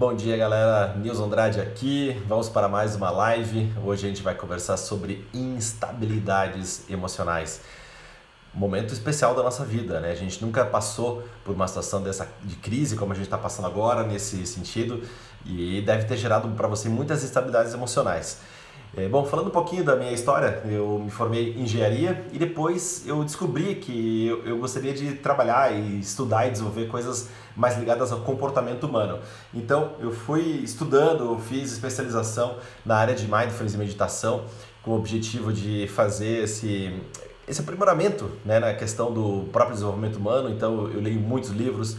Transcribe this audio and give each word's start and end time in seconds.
Bom 0.00 0.14
dia, 0.14 0.34
galera. 0.34 0.94
Nils 0.96 1.20
Andrade 1.20 1.60
aqui. 1.60 2.18
Vamos 2.26 2.48
para 2.48 2.66
mais 2.66 2.96
uma 2.96 3.10
live. 3.10 3.70
Hoje 3.84 4.06
a 4.06 4.08
gente 4.08 4.22
vai 4.22 4.34
conversar 4.34 4.78
sobre 4.78 5.28
instabilidades 5.34 6.88
emocionais. 6.88 7.60
Momento 8.54 8.94
especial 8.94 9.34
da 9.34 9.42
nossa 9.42 9.62
vida, 9.62 10.00
né? 10.00 10.10
A 10.10 10.14
gente 10.14 10.42
nunca 10.42 10.64
passou 10.64 11.22
por 11.44 11.54
uma 11.54 11.68
situação 11.68 12.02
dessa 12.02 12.26
de 12.42 12.56
crise 12.56 12.96
como 12.96 13.12
a 13.12 13.14
gente 13.14 13.26
está 13.26 13.36
passando 13.36 13.66
agora 13.66 14.02
nesse 14.02 14.46
sentido 14.46 15.02
e 15.44 15.82
deve 15.82 16.06
ter 16.06 16.16
gerado 16.16 16.48
para 16.48 16.66
você 16.66 16.88
muitas 16.88 17.22
instabilidades 17.22 17.74
emocionais. 17.74 18.38
É, 18.96 19.08
bom, 19.08 19.24
falando 19.24 19.46
um 19.46 19.52
pouquinho 19.52 19.84
da 19.84 19.94
minha 19.94 20.10
história, 20.10 20.62
eu 20.64 20.98
me 20.98 21.12
formei 21.12 21.52
em 21.52 21.62
engenharia 21.62 22.24
e 22.32 22.38
depois 22.38 23.04
eu 23.06 23.22
descobri 23.22 23.76
que 23.76 24.26
eu, 24.26 24.44
eu, 24.44 24.58
gostaria 24.58 24.92
de 24.92 25.12
trabalhar 25.14 25.72
e 25.72 26.00
estudar 26.00 26.48
e 26.48 26.50
desenvolver 26.50 26.88
coisas 26.88 27.28
mais 27.54 27.78
ligadas 27.78 28.10
ao 28.10 28.22
comportamento 28.22 28.84
humano. 28.84 29.20
Então 29.54 29.92
eu 30.00 30.10
fui 30.10 30.40
estudando, 30.64 31.38
fiz 31.38 31.70
especialização 31.70 32.56
na 32.84 32.96
área 32.96 33.14
de 33.14 33.30
mindfulness 33.30 33.74
e 33.74 33.78
meditação 33.78 34.44
com 34.82 34.90
o 34.90 34.96
objetivo 34.96 35.52
de 35.52 35.86
fazer 35.86 36.42
esse, 36.42 36.92
esse 37.46 37.60
aprimoramento 37.60 38.28
né, 38.44 38.58
na 38.58 38.74
questão 38.74 39.12
do 39.12 39.48
próprio 39.52 39.74
desenvolvimento 39.74 40.16
humano. 40.16 40.50
Então 40.50 40.90
eu 40.90 41.00
leio 41.00 41.20
muitos 41.20 41.50
livros 41.50 41.96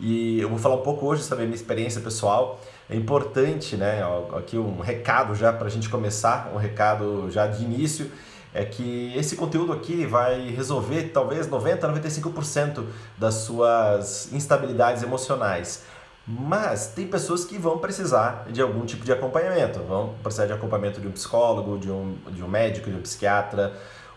e 0.00 0.40
eu 0.40 0.48
vou 0.48 0.58
falar 0.58 0.76
um 0.76 0.82
pouco 0.82 1.04
hoje 1.04 1.22
sobre 1.22 1.44
a 1.44 1.46
minha 1.46 1.56
experiência 1.56 2.00
pessoal 2.00 2.58
é 2.90 2.96
importante, 2.96 3.76
né, 3.76 4.02
aqui 4.36 4.58
um 4.58 4.80
recado 4.80 5.34
já 5.34 5.52
para 5.52 5.68
a 5.68 5.70
gente 5.70 5.88
começar, 5.88 6.50
um 6.52 6.56
recado 6.56 7.30
já 7.30 7.46
de 7.46 7.62
início, 7.62 8.10
é 8.52 8.64
que 8.64 9.16
esse 9.16 9.36
conteúdo 9.36 9.72
aqui 9.72 10.04
vai 10.04 10.50
resolver 10.50 11.10
talvez 11.14 11.46
90, 11.46 11.88
95% 11.88 12.84
das 13.16 13.34
suas 13.34 14.32
instabilidades 14.32 15.04
emocionais. 15.04 15.84
Mas 16.26 16.88
tem 16.88 17.06
pessoas 17.06 17.44
que 17.44 17.56
vão 17.58 17.78
precisar 17.78 18.46
de 18.50 18.60
algum 18.60 18.84
tipo 18.84 19.04
de 19.04 19.12
acompanhamento, 19.12 19.78
vão 19.80 20.14
precisar 20.22 20.46
de 20.46 20.52
acompanhamento 20.52 21.00
de 21.00 21.06
um 21.06 21.12
psicólogo, 21.12 21.78
de 21.78 21.90
um, 21.90 22.16
de 22.32 22.42
um 22.42 22.48
médico, 22.48 22.90
de 22.90 22.96
um 22.96 23.02
psiquiatra, 23.02 23.72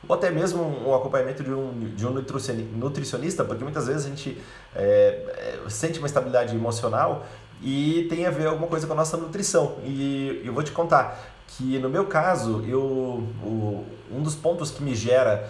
ou 0.07 0.15
até 0.15 0.29
mesmo 0.29 0.61
um 0.63 0.93
acompanhamento 0.93 1.43
de 1.43 1.51
um, 1.51 1.79
de 1.95 2.05
um 2.05 2.11
nutricionista, 2.11 3.43
porque 3.43 3.63
muitas 3.63 3.87
vezes 3.87 4.05
a 4.05 4.09
gente 4.09 4.41
é, 4.75 5.59
sente 5.69 5.99
uma 5.99 6.07
estabilidade 6.07 6.55
emocional 6.55 7.25
e 7.63 8.05
tem 8.09 8.25
a 8.25 8.29
ver 8.29 8.47
alguma 8.47 8.67
coisa 8.67 8.85
com 8.85 8.93
a 8.93 8.95
nossa 8.95 9.15
nutrição. 9.15 9.77
E 9.83 10.41
eu 10.43 10.53
vou 10.53 10.61
te 10.61 10.71
contar 10.71 11.33
que 11.47 11.79
no 11.79 11.89
meu 11.89 12.05
caso, 12.05 12.63
eu, 12.67 12.81
o, 12.81 13.85
um 14.11 14.21
dos 14.21 14.35
pontos 14.35 14.69
que 14.69 14.83
me 14.83 14.93
gera 14.93 15.49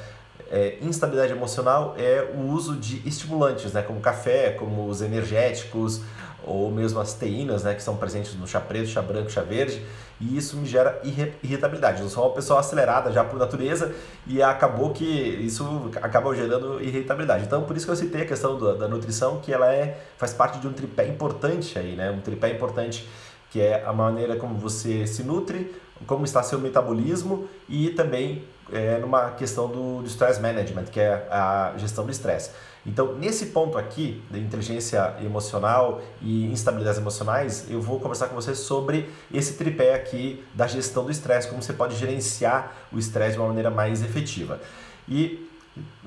é, 0.52 0.78
instabilidade 0.82 1.32
emocional 1.32 1.96
é 1.98 2.32
o 2.36 2.42
uso 2.52 2.76
de 2.76 3.08
estimulantes, 3.08 3.74
né, 3.74 3.82
como 3.82 4.00
café, 4.00 4.52
como 4.52 4.88
os 4.88 5.02
energéticos, 5.02 6.02
ou 6.46 6.72
mesmo 6.72 7.00
as 7.00 7.14
teínas, 7.14 7.64
né, 7.64 7.74
que 7.74 7.84
são 7.84 7.96
presentes 7.96 8.36
no 8.36 8.48
chá 8.48 8.60
preto, 8.60 8.88
chá 8.88 9.02
branco, 9.02 9.30
chá 9.30 9.42
verde, 9.42 9.84
e 10.20 10.38
isso 10.38 10.58
me 10.58 10.66
gera 10.66 11.02
irritabilidade. 11.42 12.02
Eu 12.02 12.10
sou 12.10 12.26
uma 12.26 12.34
pessoa 12.34 12.60
acelerada 12.60 13.12
já 13.12 13.24
por 13.24 13.38
natureza 13.38 13.94
e 14.28 14.42
acabou 14.42 14.92
que 14.92 15.06
isso 15.06 15.92
acaba 16.02 16.34
gerando 16.36 16.82
irritabilidade. 16.82 17.46
Então, 17.46 17.64
por 17.64 17.76
isso 17.76 17.86
que 17.86 17.92
eu 17.92 17.96
citei 17.96 18.22
a 18.22 18.26
questão 18.26 18.58
da, 18.58 18.74
da 18.74 18.88
nutrição, 18.88 19.40
que 19.40 19.54
ela 19.54 19.74
é 19.74 20.00
faz 20.18 20.34
parte 20.34 20.60
de 20.60 20.68
um 20.68 20.74
tripé 20.74 21.08
importante 21.08 21.78
aí, 21.78 21.96
né? 21.96 22.12
Um 22.12 22.22
tripé 22.22 22.52
importante 22.52 23.08
que 23.52 23.62
é 23.62 23.84
a 23.86 23.94
maneira 23.94 24.36
como 24.36 24.56
você 24.56 25.06
se 25.06 25.24
nutre, 25.24 25.76
como 26.08 26.26
está 26.26 26.42
seu 26.42 26.60
metabolismo 26.60 27.48
e 27.70 27.90
também 27.92 28.44
é, 28.72 28.98
numa 29.00 29.32
questão 29.32 29.68
do, 29.68 30.02
do 30.02 30.08
stress 30.08 30.42
management, 30.42 30.86
que 30.86 31.00
é 31.00 31.28
a 31.30 31.74
gestão 31.78 32.06
do 32.06 32.12
estresse. 32.12 32.52
Então, 32.86 33.16
nesse 33.16 33.48
ponto 33.48 33.78
aqui, 33.78 34.22
da 34.30 34.38
inteligência 34.38 35.16
emocional 35.22 36.02
e 36.22 36.46
instabilidades 36.52 37.00
emocionais, 37.00 37.66
eu 37.70 37.82
vou 37.82 38.00
conversar 38.00 38.28
com 38.28 38.36
você 38.36 38.54
sobre 38.54 39.10
esse 39.34 39.54
tripé 39.54 39.94
aqui 39.96 40.44
da 40.54 40.68
gestão 40.68 41.06
do 41.06 41.12
estresse, 41.12 41.48
como 41.48 41.62
você 41.62 41.72
pode 41.72 41.96
gerenciar 41.96 42.74
o 42.92 43.00
estresse 43.00 43.34
de 43.34 43.40
uma 43.40 43.48
maneira 43.48 43.70
mais 43.70 44.04
efetiva. 44.04 44.60
E 45.08 45.50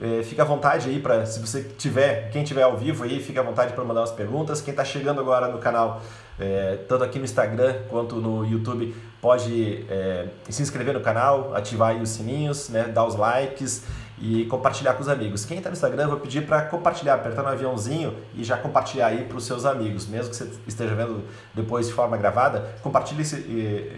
é, 0.01 0.23
fica 0.23 0.43
à 0.43 0.45
vontade 0.45 0.89
aí 0.89 1.01
para, 1.01 1.25
se 1.25 1.41
você 1.41 1.63
tiver, 1.63 2.31
quem 2.31 2.45
tiver 2.45 2.63
ao 2.63 2.77
vivo 2.77 3.05
aí, 3.05 3.21
fica 3.23 3.41
à 3.41 3.43
vontade 3.43 3.73
para 3.73 3.83
mandar 3.83 4.01
umas 4.01 4.13
perguntas. 4.13 4.61
Quem 4.61 4.73
está 4.73 4.85
chegando 4.85 5.21
agora 5.21 5.49
no 5.49 5.59
canal, 5.59 6.03
é, 6.39 6.79
tanto 6.89 7.05
aqui 7.05 7.19
no 7.19 7.25
Instagram 7.25 7.75
quanto 7.89 8.17
no 8.17 8.45
YouTube, 8.45 8.95
pode 9.21 9.85
é, 9.89 10.29
se 10.49 10.63
inscrever 10.63 10.95
no 10.95 11.01
canal, 11.01 11.55
ativar 11.55 11.97
os 11.97 12.11
sininhos, 12.11 12.69
né, 12.69 12.85
dar 12.85 13.05
os 13.05 13.17
likes 13.17 13.85
e 14.19 14.45
compartilhar 14.47 14.95
com 14.95 15.03
os 15.03 15.09
amigos. 15.09 15.45
Quem 15.45 15.59
está 15.59 15.69
no 15.69 15.75
Instagram, 15.75 16.05
eu 16.05 16.11
vou 16.11 16.21
pedir 16.21 16.47
para 16.47 16.63
compartilhar, 16.63 17.15
apertar 17.15 17.43
no 17.43 17.49
aviãozinho 17.49 18.15
e 18.35 18.45
já 18.45 18.57
compartilhar 18.57 19.09
aí 19.09 19.25
para 19.25 19.37
os 19.37 19.45
seus 19.45 19.65
amigos. 19.65 20.07
Mesmo 20.07 20.31
que 20.31 20.37
você 20.37 20.51
esteja 20.67 20.95
vendo 20.95 21.23
depois 21.55 21.87
de 21.87 21.93
forma 21.93 22.17
gravada, 22.17 22.75
compartilhe 22.83 23.23
esse, 23.23 23.37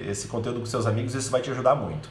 esse 0.09 0.29
conteúdo 0.29 0.61
com 0.61 0.67
seus 0.67 0.87
amigos, 0.87 1.15
isso 1.15 1.31
vai 1.31 1.41
te 1.41 1.51
ajudar 1.51 1.75
muito. 1.75 2.09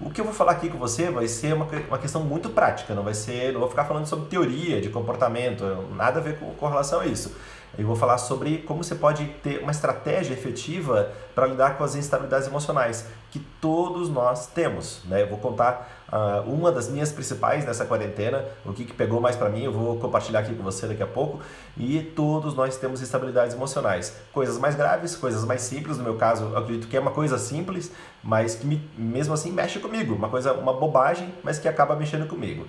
O 0.00 0.08
que 0.08 0.18
eu 0.18 0.24
vou 0.24 0.32
falar 0.32 0.52
aqui 0.52 0.70
com 0.70 0.78
você 0.78 1.10
vai 1.10 1.28
ser 1.28 1.52
uma, 1.52 1.66
uma 1.88 1.98
questão 1.98 2.22
muito 2.24 2.48
prática, 2.48 2.94
não 2.94 3.02
vai 3.02 3.12
ser, 3.12 3.52
não 3.52 3.60
vou 3.60 3.68
ficar 3.68 3.84
falando 3.84 4.06
sobre 4.06 4.30
teoria 4.30 4.80
de 4.80 4.88
comportamento, 4.88 5.62
nada 5.94 6.20
a 6.20 6.22
ver 6.22 6.38
com, 6.38 6.54
com 6.54 6.66
relação 6.66 7.00
a 7.00 7.06
isso. 7.06 7.36
Eu 7.78 7.86
vou 7.86 7.94
falar 7.94 8.18
sobre 8.18 8.58
como 8.58 8.82
você 8.82 8.94
pode 8.94 9.24
ter 9.42 9.62
uma 9.62 9.70
estratégia 9.70 10.34
efetiva 10.34 11.10
para 11.34 11.46
lidar 11.46 11.78
com 11.78 11.84
as 11.84 11.94
instabilidades 11.94 12.48
emocionais 12.48 13.06
que 13.30 13.38
todos 13.60 14.08
nós 14.08 14.46
temos. 14.48 15.02
Né? 15.04 15.22
Eu 15.22 15.28
vou 15.28 15.38
contar 15.38 16.04
uh, 16.12 16.50
uma 16.50 16.72
das 16.72 16.88
minhas 16.88 17.12
principais 17.12 17.64
nessa 17.64 17.84
quarentena, 17.84 18.44
o 18.64 18.72
que, 18.72 18.84
que 18.84 18.92
pegou 18.92 19.20
mais 19.20 19.36
para 19.36 19.48
mim, 19.48 19.62
eu 19.62 19.72
vou 19.72 19.96
compartilhar 19.98 20.40
aqui 20.40 20.52
com 20.54 20.62
você 20.62 20.88
daqui 20.88 21.02
a 21.02 21.06
pouco. 21.06 21.40
E 21.76 22.02
todos 22.02 22.54
nós 22.54 22.76
temos 22.76 23.00
instabilidades 23.00 23.54
emocionais. 23.54 24.16
Coisas 24.32 24.58
mais 24.58 24.74
graves, 24.74 25.14
coisas 25.14 25.44
mais 25.44 25.62
simples. 25.62 25.96
No 25.96 26.02
meu 26.02 26.16
caso, 26.16 26.44
eu 26.46 26.58
acredito 26.58 26.88
que 26.88 26.96
é 26.96 27.00
uma 27.00 27.12
coisa 27.12 27.38
simples, 27.38 27.92
mas 28.22 28.56
que 28.56 28.66
me, 28.66 28.82
mesmo 28.98 29.32
assim 29.32 29.52
mexe 29.52 29.78
comigo. 29.78 30.14
Uma 30.14 30.28
coisa, 30.28 30.52
uma 30.54 30.72
bobagem, 30.72 31.32
mas 31.44 31.58
que 31.58 31.68
acaba 31.68 31.94
mexendo 31.94 32.26
comigo. 32.26 32.66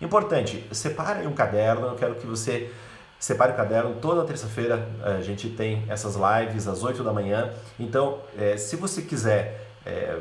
Importante, 0.00 0.64
separe 0.72 1.26
um 1.26 1.32
caderno, 1.32 1.88
eu 1.88 1.94
quero 1.94 2.14
que 2.16 2.26
você 2.26 2.70
Separe 3.24 3.52
o 3.52 3.56
caderno, 3.56 3.94
toda 4.02 4.22
terça-feira 4.22 4.86
a 5.02 5.22
gente 5.22 5.48
tem 5.48 5.82
essas 5.88 6.14
lives 6.14 6.68
às 6.68 6.84
8 6.84 7.02
da 7.02 7.10
manhã. 7.10 7.48
Então, 7.80 8.18
é, 8.38 8.58
se 8.58 8.76
você 8.76 9.00
quiser 9.00 9.66
é, 9.86 10.18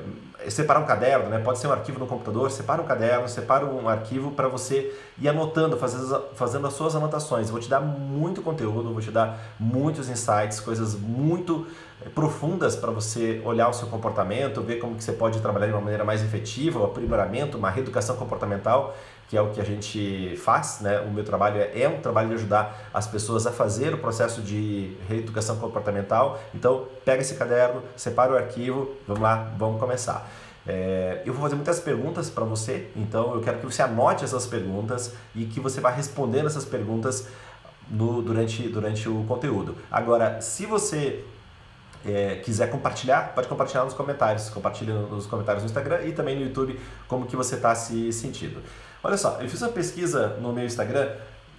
separar 0.50 0.80
um 0.80 0.86
caderno, 0.86 1.30
né? 1.30 1.38
pode 1.40 1.59
ser 1.59 1.68
um 1.68 1.74
arquivo 1.74 2.00
no 2.00 2.08
computador, 2.08 2.50
separa 2.50 2.81
um 2.81 2.86
caderno, 2.86 3.28
separa 3.28 3.66
um 3.66 3.90
arquivo 3.90 4.31
para 4.31 4.47
você 4.47 4.97
ir 5.19 5.28
anotando, 5.28 5.75
fazendo, 5.75 6.24
fazendo 6.34 6.66
as 6.66 6.74
suas 6.75 6.96
anotações. 6.96 7.50
Vou 7.50 7.59
te 7.59 7.68
dar 7.68 7.81
muito 7.81 8.42
conteúdo, 8.42 8.94
vou 8.94 9.02
te 9.02 9.12
dar 9.12 9.38
muitos 9.59 10.08
insights, 10.08 10.62
coisas 10.62 10.96
muito 10.96 11.68
profundas 12.16 12.74
para 12.75 12.92
você 12.92 13.42
olhar 13.44 13.68
o 13.68 13.74
seu 13.74 13.88
comportamento, 13.88 14.62
ver 14.62 14.78
como 14.78 14.96
que 14.96 15.03
você 15.03 15.12
pode 15.12 15.42
trabalhar 15.42 15.68
de 15.68 15.74
uma 15.74 15.81
maneira 15.81 16.06
mais 16.06 16.24
efetiva, 16.24 16.80
o 16.80 16.86
aprimoramento, 16.86 17.58
uma 17.58 17.69
reeducação 17.69 18.16
comportamental 18.16 18.96
que 19.30 19.38
é 19.38 19.42
o 19.42 19.52
que 19.52 19.60
a 19.60 19.64
gente 19.64 20.36
faz, 20.38 20.80
né? 20.82 21.00
O 21.00 21.12
meu 21.12 21.24
trabalho 21.24 21.58
é, 21.60 21.82
é 21.82 21.90
um 21.90 22.00
trabalho 22.02 22.30
de 22.30 22.36
ajudar 22.36 22.90
as 22.94 23.08
pessoas 23.08 23.48
a 23.48 23.52
fazer 23.52 23.94
o 23.94 23.98
processo 23.98 24.42
de 24.42 24.96
reeducação 25.08 25.58
comportamental. 25.58 26.40
Então, 26.54 26.88
pega 27.04 27.22
esse 27.22 27.36
caderno, 27.36 27.82
separa 27.96 28.34
o 28.34 28.38
arquivo, 28.38 28.92
vamos 29.08 29.24
lá, 29.24 29.54
vamos 29.58 29.80
começar. 29.80 30.30
É, 30.66 31.22
eu 31.26 31.34
vou 31.34 31.42
fazer 31.42 31.56
muitas 31.56 31.80
perguntas 31.80 32.30
para 32.30 32.46
você, 32.46 32.90
então 32.96 33.36
eu 33.36 33.42
quero 33.42 33.60
que 33.60 33.66
você 33.66 33.82
anote 33.82 34.24
essas 34.24 34.48
perguntas 34.48 35.14
e 35.36 35.46
que 35.46 35.60
você 35.60 35.82
vá 35.82 35.90
respondendo 35.90 36.48
essas 36.48 36.64
perguntas 36.64 37.28
no, 37.90 38.22
durante, 38.22 38.70
durante 38.70 39.10
o 39.10 39.26
conteúdo. 39.26 39.76
Agora, 39.92 40.40
se 40.42 40.66
você 40.66 41.26
é, 42.06 42.36
quiser 42.44 42.70
compartilhar, 42.70 43.34
pode 43.34 43.48
compartilhar 43.48 43.84
nos 43.84 43.94
comentários. 43.94 44.50
Compartilha 44.50 44.94
nos 44.94 45.26
comentários 45.26 45.64
no 45.64 45.68
Instagram 45.68 46.04
e 46.04 46.12
também 46.12 46.36
no 46.36 46.46
YouTube 46.46 46.80
como 47.08 47.26
que 47.26 47.36
você 47.36 47.56
está 47.56 47.74
se 47.76 48.12
sentindo. 48.12 48.62
Olha 49.03 49.18
só, 49.18 49.38
eu 49.41 49.50
fiz 49.50 49.62
uma 49.62 49.72
pesquisa 49.72 50.38
no 50.41 50.54
meu 50.54 50.66
Instagram 50.66 51.10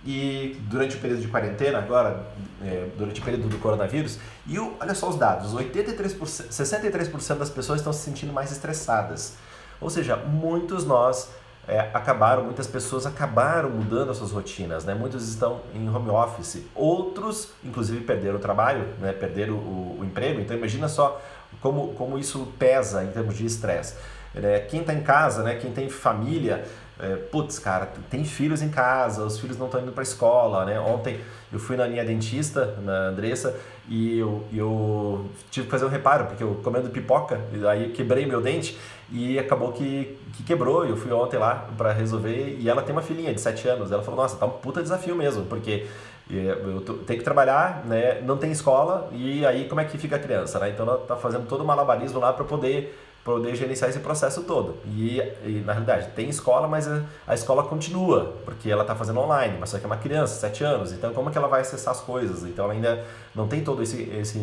e 0.07 0.59
durante 0.69 0.97
o 0.97 1.01
período 1.01 1.21
de 1.21 1.29
quarentena, 1.29 1.79
agora, 1.79 2.27
é, 2.63 2.89
durante 2.97 3.21
o 3.21 3.25
período 3.25 3.49
do 3.49 3.59
coronavírus, 3.59 4.19
e 4.47 4.59
olha 4.59 4.95
só 4.95 5.09
os 5.09 5.17
dados, 5.17 5.55
83%, 5.55 6.19
63% 6.51 7.39
das 7.39 7.51
pessoas 7.51 7.81
estão 7.81 7.93
se 7.93 8.01
sentindo 8.01 8.33
mais 8.33 8.51
estressadas. 8.51 9.35
Ou 9.81 9.91
seja, 9.91 10.17
muitos 10.17 10.85
nós 10.85 11.31
é, 11.67 11.81
acabaram, 11.95 12.45
muitas 12.45 12.67
pessoas 12.67 13.07
acabaram 13.07 13.71
mudando 13.71 14.11
as 14.11 14.19
suas 14.19 14.31
rotinas, 14.31 14.85
né? 14.85 14.95
Muitos 14.95 15.29
estão 15.29 15.61
em 15.75 15.89
home 15.89 16.11
office, 16.11 16.63
outros, 16.75 17.51
inclusive, 17.63 18.05
perderam 18.05 18.37
o 18.37 18.41
trabalho, 18.41 18.87
né? 19.01 19.13
perderam 19.13 19.55
o, 19.55 19.99
o 20.01 20.05
emprego. 20.05 20.41
Então, 20.41 20.57
imagina 20.57 20.89
só 20.89 21.21
como, 21.61 21.95
como 21.95 22.19
isso 22.19 22.53
pesa 22.59 23.05
em 23.05 23.09
termos 23.09 23.37
de 23.37 23.47
estresse. 23.47 23.95
Né? 24.35 24.61
Quem 24.61 24.81
está 24.81 24.93
em 24.93 25.03
casa, 25.03 25.43
né? 25.43 25.55
quem 25.57 25.73
tem 25.73 25.89
família, 25.89 26.67
é, 26.99 27.17
putz, 27.17 27.59
cara, 27.59 27.89
tem 28.09 28.25
filhos 28.25 28.63
em 28.63 28.69
casa, 28.69 29.25
os 29.25 29.39
filhos 29.39 29.59
não 29.59 29.67
estão 29.67 29.81
indo 29.81 29.91
para 29.91 30.03
escola, 30.03 30.65
né? 30.65 30.79
Ontem 30.79 31.21
eu 31.53 31.59
fui 31.59 31.77
na 31.77 31.89
minha 31.89 32.05
dentista, 32.05 32.77
na 32.83 33.09
Andressa, 33.09 33.57
e 33.89 34.19
eu, 34.19 34.45
eu 34.53 35.27
tive 35.51 35.67
que 35.67 35.71
fazer 35.71 35.85
um 35.85 35.89
reparo, 35.89 36.27
porque 36.27 36.43
eu 36.43 36.61
comendo 36.63 36.89
pipoca, 36.91 37.41
aí 37.69 37.91
quebrei 37.91 38.27
meu 38.27 38.41
dente 38.41 38.79
e 39.11 39.39
acabou 39.39 39.73
que, 39.73 40.19
que 40.35 40.43
quebrou. 40.45 40.87
Eu 40.87 40.97
fui 40.97 41.13
ontem 41.13 41.37
lá 41.37 41.69
para 41.77 41.93
resolver 41.93 42.57
e 42.61 42.69
ela 42.69 42.83
tem 42.83 42.95
uma 42.95 43.03
filhinha 43.03 43.35
de 43.35 43.41
7 43.41 43.69
anos. 43.69 43.91
Ela 43.91 44.03
falou: 44.03 44.21
Nossa, 44.21 44.37
tá 44.37 44.47
um 44.47 44.51
puta 44.51 44.81
desafio 44.81 45.17
mesmo, 45.17 45.45
porque 45.47 45.87
eu 46.31 46.81
tenho 46.81 47.19
que 47.19 47.25
trabalhar, 47.25 47.85
né? 47.85 48.23
não 48.23 48.39
tem 48.39 48.51
escola 48.51 49.11
e 49.13 49.45
aí 49.45 49.69
como 49.69 49.81
é 49.81 49.85
que 49.85 49.99
fica 49.99 50.17
a 50.17 50.19
criança? 50.19 50.59
Né? 50.59 50.71
Então 50.71 50.87
ela 50.87 50.99
tá 50.99 51.17
fazendo 51.17 51.47
todo 51.47 51.63
o 51.63 51.67
malabarismo 51.67 52.19
lá 52.19 52.33
para 52.33 52.45
poder 52.45 52.99
poder 53.25 53.57
gerenciar 53.57 53.89
esse 53.89 54.01
processo 54.01 54.43
todo. 54.43 54.77
E, 54.85 55.19
e, 55.45 55.63
na 55.65 55.73
realidade 55.73 56.09
tem 56.15 56.29
escola, 56.29 56.69
mas 56.69 56.87
a, 56.87 57.03
a 57.27 57.35
escola 57.35 57.65
continua, 57.65 58.37
porque 58.45 58.71
ela 58.71 58.83
está 58.83 58.95
fazendo 58.95 59.19
online, 59.19 59.57
mas 59.59 59.71
só 59.71 59.79
que 59.79 59.85
é 59.85 59.87
uma 59.87 59.97
criança, 59.97 60.35
7 60.35 60.63
anos, 60.63 60.93
então 60.93 61.13
como 61.15 61.31
é 61.31 61.33
que 61.33 61.39
ela 61.39 61.49
vai 61.49 61.63
acessar 61.63 61.93
as 61.95 62.01
coisas? 62.01 62.43
Então 62.45 62.67
ela 62.67 62.75
ainda 62.75 63.03
não 63.35 63.49
tem 63.49 63.65
todo 63.65 63.83
esse, 63.83 64.03
esse, 64.11 64.39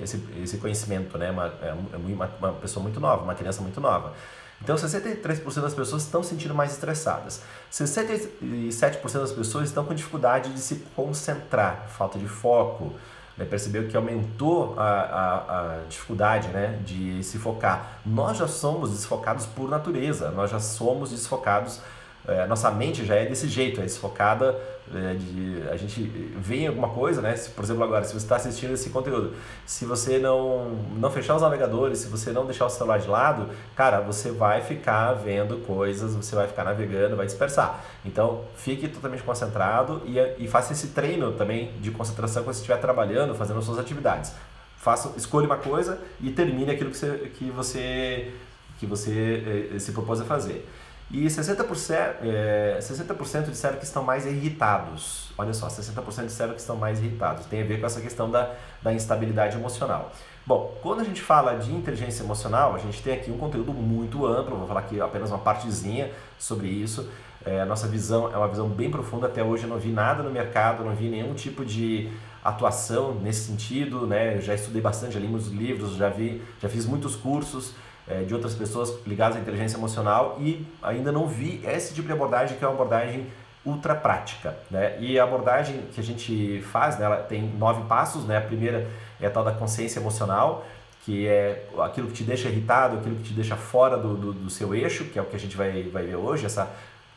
esse, 0.00 0.24
esse 0.42 0.58
conhecimento, 0.58 1.18
né? 1.18 1.32
Uma, 1.32 1.52
é 1.60 1.74
uma, 1.96 2.30
uma 2.38 2.52
pessoa 2.52 2.82
muito 2.82 3.00
nova, 3.00 3.24
uma 3.24 3.34
criança 3.34 3.60
muito 3.60 3.80
nova. 3.80 4.12
Então 4.62 4.76
63% 4.76 5.60
das 5.60 5.74
pessoas 5.74 6.02
estão 6.02 6.22
se 6.22 6.30
sentindo 6.30 6.54
mais 6.54 6.70
estressadas. 6.70 7.42
67% 7.72 9.12
das 9.14 9.32
pessoas 9.32 9.68
estão 9.68 9.84
com 9.84 9.92
dificuldade 9.92 10.52
de 10.52 10.60
se 10.60 10.76
concentrar, 10.94 11.88
falta 11.88 12.16
de 12.16 12.28
foco, 12.28 12.94
né, 13.42 13.48
percebeu 13.48 13.88
que 13.88 13.96
aumentou 13.96 14.74
a, 14.78 14.82
a, 14.82 15.36
a, 15.36 15.78
dificuldade 15.88 16.48
né, 16.48 16.78
de 16.84 17.22
se 17.22 17.38
focar. 17.38 18.00
Nós 18.06 18.38
já 18.38 18.48
somos 18.48 18.90
desfocados 18.90 19.46
por 19.46 19.68
natureza, 19.68 20.30
nós 20.30 20.50
já 20.50 20.60
somos 20.60 21.10
desfocados 21.10 21.80
é, 22.26 22.46
nossa 22.46 22.70
mente 22.70 23.04
já 23.04 23.16
é 23.16 23.26
desse 23.26 23.48
jeito, 23.48 23.80
é 23.80 23.84
desfocada, 23.84 24.56
é, 24.94 25.14
de, 25.14 25.62
a 25.70 25.76
gente 25.76 26.02
vê 26.36 26.58
em 26.58 26.66
alguma 26.66 26.88
coisa, 26.88 27.20
né? 27.20 27.34
Se, 27.34 27.50
por 27.50 27.64
exemplo, 27.64 27.82
agora, 27.82 28.04
se 28.04 28.12
você 28.12 28.24
está 28.24 28.36
assistindo 28.36 28.74
esse 28.74 28.90
conteúdo, 28.90 29.34
se 29.66 29.84
você 29.84 30.18
não, 30.18 30.70
não 30.96 31.10
fechar 31.10 31.34
os 31.34 31.42
navegadores, 31.42 32.00
se 32.00 32.08
você 32.08 32.30
não 32.30 32.44
deixar 32.44 32.66
o 32.66 32.70
celular 32.70 32.98
de 32.98 33.08
lado, 33.08 33.48
cara, 33.74 34.00
você 34.00 34.30
vai 34.30 34.60
ficar 34.60 35.14
vendo 35.14 35.58
coisas, 35.66 36.14
você 36.14 36.34
vai 36.34 36.46
ficar 36.46 36.64
navegando, 36.64 37.16
vai 37.16 37.26
dispersar. 37.26 37.82
Então, 38.04 38.42
fique 38.56 38.86
totalmente 38.88 39.22
concentrado 39.22 40.02
e, 40.04 40.44
e 40.44 40.48
faça 40.48 40.72
esse 40.72 40.88
treino 40.88 41.32
também 41.32 41.72
de 41.80 41.90
concentração 41.90 42.44
quando 42.44 42.54
você 42.54 42.60
estiver 42.60 42.78
trabalhando, 42.78 43.34
fazendo 43.34 43.60
suas 43.62 43.78
atividades. 43.78 44.32
Faça, 44.76 45.12
escolha 45.16 45.46
uma 45.46 45.56
coisa 45.56 45.98
e 46.20 46.30
termine 46.30 46.70
aquilo 46.70 46.90
que 46.90 46.96
você, 46.96 47.32
que 47.38 47.50
você, 47.50 48.34
que 48.78 48.86
você 48.86 49.70
eh, 49.74 49.78
se 49.78 49.92
propôs 49.92 50.20
a 50.20 50.24
fazer. 50.24 50.68
E 51.10 51.26
60%, 51.26 52.16
é, 52.22 52.78
60 52.80 53.50
disseram 53.50 53.76
que 53.76 53.84
estão 53.84 54.02
mais 54.02 54.24
irritados. 54.24 55.30
Olha 55.36 55.52
só, 55.52 55.68
60% 55.68 56.26
disseram 56.26 56.54
que 56.54 56.60
estão 56.60 56.76
mais 56.76 57.00
irritados. 57.00 57.44
Tem 57.46 57.62
a 57.62 57.64
ver 57.64 57.80
com 57.80 57.86
essa 57.86 58.00
questão 58.00 58.30
da, 58.30 58.54
da 58.82 58.92
instabilidade 58.92 59.56
emocional. 59.56 60.10
Bom, 60.44 60.76
quando 60.82 61.00
a 61.00 61.04
gente 61.04 61.20
fala 61.20 61.54
de 61.54 61.72
inteligência 61.72 62.22
emocional, 62.22 62.74
a 62.74 62.78
gente 62.78 63.00
tem 63.02 63.14
aqui 63.14 63.30
um 63.30 63.38
conteúdo 63.38 63.72
muito 63.72 64.26
amplo, 64.26 64.56
vou 64.56 64.66
falar 64.66 64.80
aqui 64.80 65.00
apenas 65.00 65.30
uma 65.30 65.38
partezinha 65.38 66.10
sobre 66.38 66.66
isso. 66.66 67.08
É, 67.44 67.60
a 67.60 67.66
nossa 67.66 67.86
visão 67.86 68.32
é 68.32 68.36
uma 68.36 68.48
visão 68.48 68.68
bem 68.68 68.90
profunda, 68.90 69.26
até 69.26 69.42
hoje 69.42 69.64
eu 69.64 69.68
não 69.68 69.78
vi 69.78 69.90
nada 69.90 70.22
no 70.22 70.30
mercado, 70.30 70.84
não 70.84 70.94
vi 70.94 71.08
nenhum 71.08 71.34
tipo 71.34 71.64
de 71.64 72.10
atuação 72.42 73.14
nesse 73.14 73.46
sentido, 73.46 74.06
né? 74.06 74.36
Eu 74.36 74.40
já 74.40 74.54
estudei 74.54 74.82
bastante, 74.82 75.14
já 75.14 75.20
li 75.20 75.28
muitos 75.28 75.48
livros, 75.48 75.94
já 75.94 76.08
vi, 76.08 76.42
já 76.60 76.68
fiz 76.68 76.86
muitos 76.86 77.14
cursos, 77.14 77.72
é, 78.08 78.22
de 78.22 78.34
outras 78.34 78.54
pessoas 78.54 78.94
ligadas 79.06 79.36
à 79.36 79.40
inteligência 79.40 79.76
emocional 79.76 80.36
e 80.40 80.66
ainda 80.82 81.12
não 81.12 81.26
vi 81.26 81.62
esse 81.64 81.94
tipo 81.94 82.06
de 82.06 82.12
abordagem 82.12 82.56
que 82.56 82.64
é 82.64 82.66
uma 82.66 82.74
abordagem 82.74 83.26
ultra 83.64 83.94
prática. 83.94 84.56
Né? 84.70 84.96
E 85.00 85.18
a 85.18 85.24
abordagem 85.24 85.82
que 85.94 86.00
a 86.00 86.04
gente 86.04 86.60
faz, 86.72 86.98
né, 86.98 87.04
ela 87.04 87.16
tem 87.16 87.42
nove 87.42 87.84
passos. 87.84 88.24
Né? 88.24 88.36
A 88.36 88.40
primeira 88.40 88.88
é 89.20 89.26
a 89.26 89.30
tal 89.30 89.44
da 89.44 89.52
consciência 89.52 90.00
emocional, 90.00 90.66
que 91.04 91.26
é 91.26 91.68
aquilo 91.78 92.08
que 92.08 92.14
te 92.14 92.24
deixa 92.24 92.48
irritado, 92.48 92.98
aquilo 92.98 93.16
que 93.16 93.24
te 93.24 93.32
deixa 93.32 93.56
fora 93.56 93.96
do, 93.96 94.16
do, 94.16 94.32
do 94.32 94.50
seu 94.50 94.74
eixo, 94.74 95.04
que 95.04 95.18
é 95.18 95.22
o 95.22 95.24
que 95.24 95.36
a 95.36 95.38
gente 95.38 95.56
vai, 95.56 95.84
vai 95.84 96.04
ver 96.04 96.16
hoje, 96.16 96.46
essa 96.46 96.70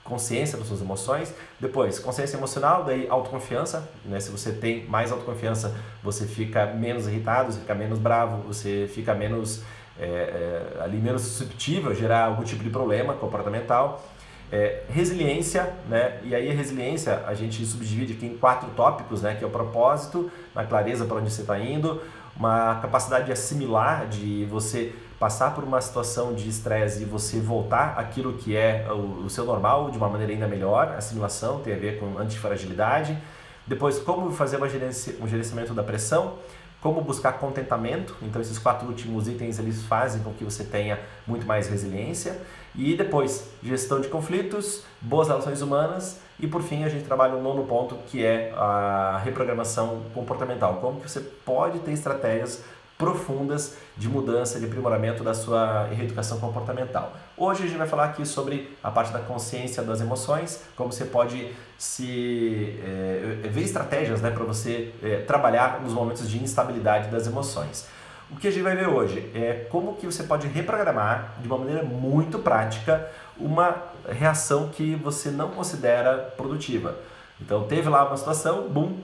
consciência 0.04 0.58
das 0.58 0.68
suas 0.68 0.82
emoções. 0.82 1.34
Depois, 1.60 1.98
consciência 1.98 2.38
emocional, 2.38 2.84
daí 2.84 3.08
autoconfiança. 3.10 3.90
Né? 4.06 4.20
Se 4.20 4.30
você 4.30 4.52
tem 4.52 4.86
mais 4.86 5.12
autoconfiança, 5.12 5.76
você 6.04 6.28
fica 6.28 6.68
menos 6.68 7.08
irritado, 7.08 7.52
você 7.52 7.60
fica 7.60 7.74
menos 7.74 7.98
bravo, 7.98 8.38
você 8.44 8.90
fica 8.94 9.16
menos 9.16 9.64
é, 10.00 10.06
é, 10.06 10.84
ali 10.84 10.98
menos 10.98 11.22
susceptível 11.22 11.92
a 11.92 11.94
gerar 11.94 12.26
algum 12.26 12.44
tipo 12.44 12.64
de 12.64 12.70
problema 12.70 13.14
comportamental. 13.14 14.04
É, 14.52 14.84
resiliência, 14.90 15.74
né? 15.90 16.20
E 16.24 16.36
aí 16.36 16.50
a 16.50 16.54
resiliência 16.54 17.24
a 17.26 17.34
gente 17.34 17.66
subdivide 17.66 18.14
aqui 18.14 18.26
em 18.26 18.38
quatro 18.38 18.70
tópicos, 18.76 19.22
né? 19.22 19.36
Que 19.36 19.44
é 19.44 19.48
o 19.48 19.50
propósito, 19.50 20.32
na 20.54 20.64
clareza 20.64 21.06
para 21.06 21.18
onde 21.18 21.32
você 21.32 21.42
está 21.42 21.60
indo, 21.60 22.02
uma 22.38 22.76
capacidade 22.76 23.26
de 23.26 23.32
assimilar, 23.32 24.08
de 24.08 24.46
você 24.46 24.94
passar 25.20 25.56
por 25.56 25.64
uma 25.64 25.80
situação 25.82 26.34
de 26.34 26.48
estresse 26.48 27.02
e 27.02 27.06
você 27.06 27.40
voltar 27.40 27.98
aquilo 27.98 28.34
que 28.34 28.56
é 28.56 28.86
o, 28.92 29.26
o 29.26 29.30
seu 29.30 29.46
normal 29.46 29.90
de 29.90 29.98
uma 29.98 30.10
maneira 30.10 30.34
ainda 30.34 30.48
melhor. 30.48 30.90
Assimilação 30.98 31.62
tem 31.62 31.74
a 31.74 31.78
ver 31.78 32.00
com 32.00 32.18
antifragilidade. 32.18 33.18
Depois, 33.66 33.98
como 33.98 34.32
fazer 34.32 34.62
um 34.62 35.28
gerenciamento 35.28 35.74
da 35.74 35.82
pressão 35.82 36.36
como 36.86 37.02
buscar 37.02 37.40
contentamento. 37.40 38.16
Então 38.22 38.40
esses 38.40 38.60
quatro 38.60 38.88
últimos 38.88 39.28
itens 39.28 39.58
eles 39.58 39.82
fazem 39.86 40.22
com 40.22 40.32
que 40.32 40.44
você 40.44 40.64
tenha 40.64 41.00
muito 41.26 41.44
mais 41.44 41.68
resiliência 41.68 42.40
e 42.76 42.96
depois 42.96 43.50
gestão 43.64 44.00
de 44.00 44.08
conflitos, 44.08 44.84
boas 45.02 45.28
relações 45.28 45.64
humanas 45.64 46.20
e 46.40 46.46
por 46.46 46.62
fim 46.62 46.84
a 46.84 46.90
gente 46.90 47.04
trabalha 47.04 47.34
um 47.34 47.42
nono 47.42 47.64
ponto 47.64 47.96
que 48.06 48.24
é 48.24 48.54
a 48.56 49.20
reprogramação 49.26 50.04
comportamental. 50.14 50.76
Como 50.76 51.02
que 51.02 51.10
você 51.10 51.22
pode 51.22 51.80
ter 51.80 51.92
estratégias 51.92 52.64
profundas 52.98 53.76
de 53.98 54.08
mudança, 54.08 54.60
de 54.60 54.66
aprimoramento 54.66 55.24
da 55.24 55.34
sua 55.34 55.86
reeducação 55.88 56.40
comportamental. 56.40 57.14
Hoje 57.38 57.64
a 57.64 57.68
gente 57.68 57.78
vai 57.78 57.88
falar 57.88 58.06
aqui 58.06 58.26
sobre 58.26 58.76
a 58.82 58.90
parte 58.90 59.12
da 59.12 59.20
consciência 59.20 59.84
das 59.84 60.00
emoções, 60.00 60.62
como 60.76 60.92
você 60.92 61.06
pode 61.06 61.54
se 61.78 62.80
é, 62.84 63.50
ver 63.50 63.64
estratégias 63.64 64.22
né, 64.22 64.32
para 64.32 64.46
você 64.46 64.94
é, 65.04 65.18
trabalhar 65.18 65.82
nos 65.82 65.94
momentos 65.94 66.30
de 66.30 66.42
instabilidade 66.42 67.10
das 67.10 67.28
emoções. 67.28 67.88
O 68.32 68.38
que 68.38 68.48
a 68.48 68.52
gente 68.52 68.64
vai 68.64 68.76
ver 68.76 68.88
hoje 68.88 69.30
é 69.36 69.68
como 69.70 69.96
que 69.96 70.06
você 70.06 70.24
pode 70.24 70.48
reprogramar 70.48 71.36
de 71.40 71.48
uma 71.48 71.58
maneira 71.58 71.84
muito 71.84 72.40
prática 72.40 73.08
uma 73.38 73.76
reação 74.08 74.70
que 74.70 74.96
você 74.96 75.30
não 75.30 75.50
considera 75.50 76.34
produtiva. 76.38 76.96
Então 77.40 77.68
teve 77.68 77.90
lá 77.90 78.08
uma 78.08 78.18
situação, 78.18 78.70
bum, 78.70 78.98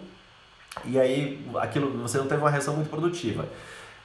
e 0.85 0.99
aí 0.99 1.45
aquilo 1.59 1.91
você 1.97 2.17
não 2.17 2.27
teve 2.27 2.41
uma 2.41 2.49
reação 2.49 2.75
muito 2.75 2.89
produtiva. 2.89 3.45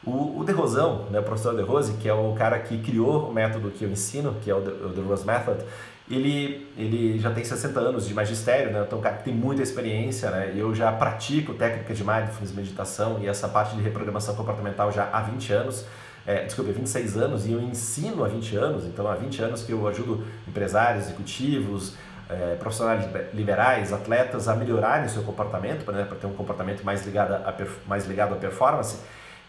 O, 0.07 0.39
o 0.39 0.45
De 0.45 0.53
Rosão, 0.53 1.07
né, 1.11 1.19
o 1.19 1.23
professor 1.25 1.57
De 1.57 1.63
Rose, 1.63 1.95
que 1.95 2.09
é 2.09 2.15
o 2.15 2.33
cara 2.35 2.61
que 2.61 2.79
criou 2.79 3.29
o 3.29 3.35
método 3.35 3.71
que 3.73 3.85
eu 3.85 3.91
ensino, 3.91 4.37
que 4.41 4.49
é 4.49 4.55
o 4.55 4.61
The, 4.61 5.01
Rose 5.01 5.27
Method, 5.27 5.65
ele, 6.09 6.69
ele 6.79 7.19
já 7.19 7.33
tem 7.33 7.45
60 7.45 7.81
anos 7.81 8.07
de 8.07 8.15
magistério, 8.15 8.73
né? 8.73 8.85
então 8.87 9.01
um 9.01 9.03
cara 9.03 9.17
que 9.17 9.25
tem 9.25 9.35
muita 9.35 9.63
experiência, 9.63 10.31
né? 10.31 10.53
eu 10.55 10.73
já 10.73 10.93
pratico 10.93 11.55
técnica 11.55 11.93
de 11.93 12.05
mindfulness, 12.05 12.53
meditação 12.55 13.19
e 13.21 13.27
essa 13.27 13.49
parte 13.49 13.75
de 13.75 13.83
reprogramação 13.83 14.37
comportamental 14.37 14.93
já 14.93 15.09
há 15.13 15.21
20 15.23 15.53
anos, 15.53 15.85
é, 16.25 16.45
desculpa, 16.45 16.71
26 16.71 17.17
anos, 17.17 17.47
e 17.47 17.53
eu 17.53 17.61
ensino 17.61 18.25
há 18.25 18.29
20 18.29 18.57
anos, 18.57 18.85
então 18.85 19.09
há 19.09 19.15
20 19.17 19.43
anos 19.43 19.63
que 19.65 19.73
eu 19.73 19.89
ajudo 19.89 20.25
empresários, 20.47 21.07
executivos, 21.07 21.95
é, 22.29 22.55
profissionais 22.55 23.09
liberais, 23.33 23.93
atletas 23.93 24.47
a 24.47 24.55
melhorarem 24.55 25.07
o 25.07 25.09
seu 25.09 25.23
comportamento, 25.23 25.85
para 25.85 25.95
né, 25.95 26.09
ter 26.21 26.27
um 26.27 26.35
comportamento 26.35 26.85
mais 26.85 27.05
ligado, 27.05 27.33
a, 27.33 27.55
mais 27.87 28.07
ligado 28.07 28.35
à 28.35 28.37
performance, 28.37 28.99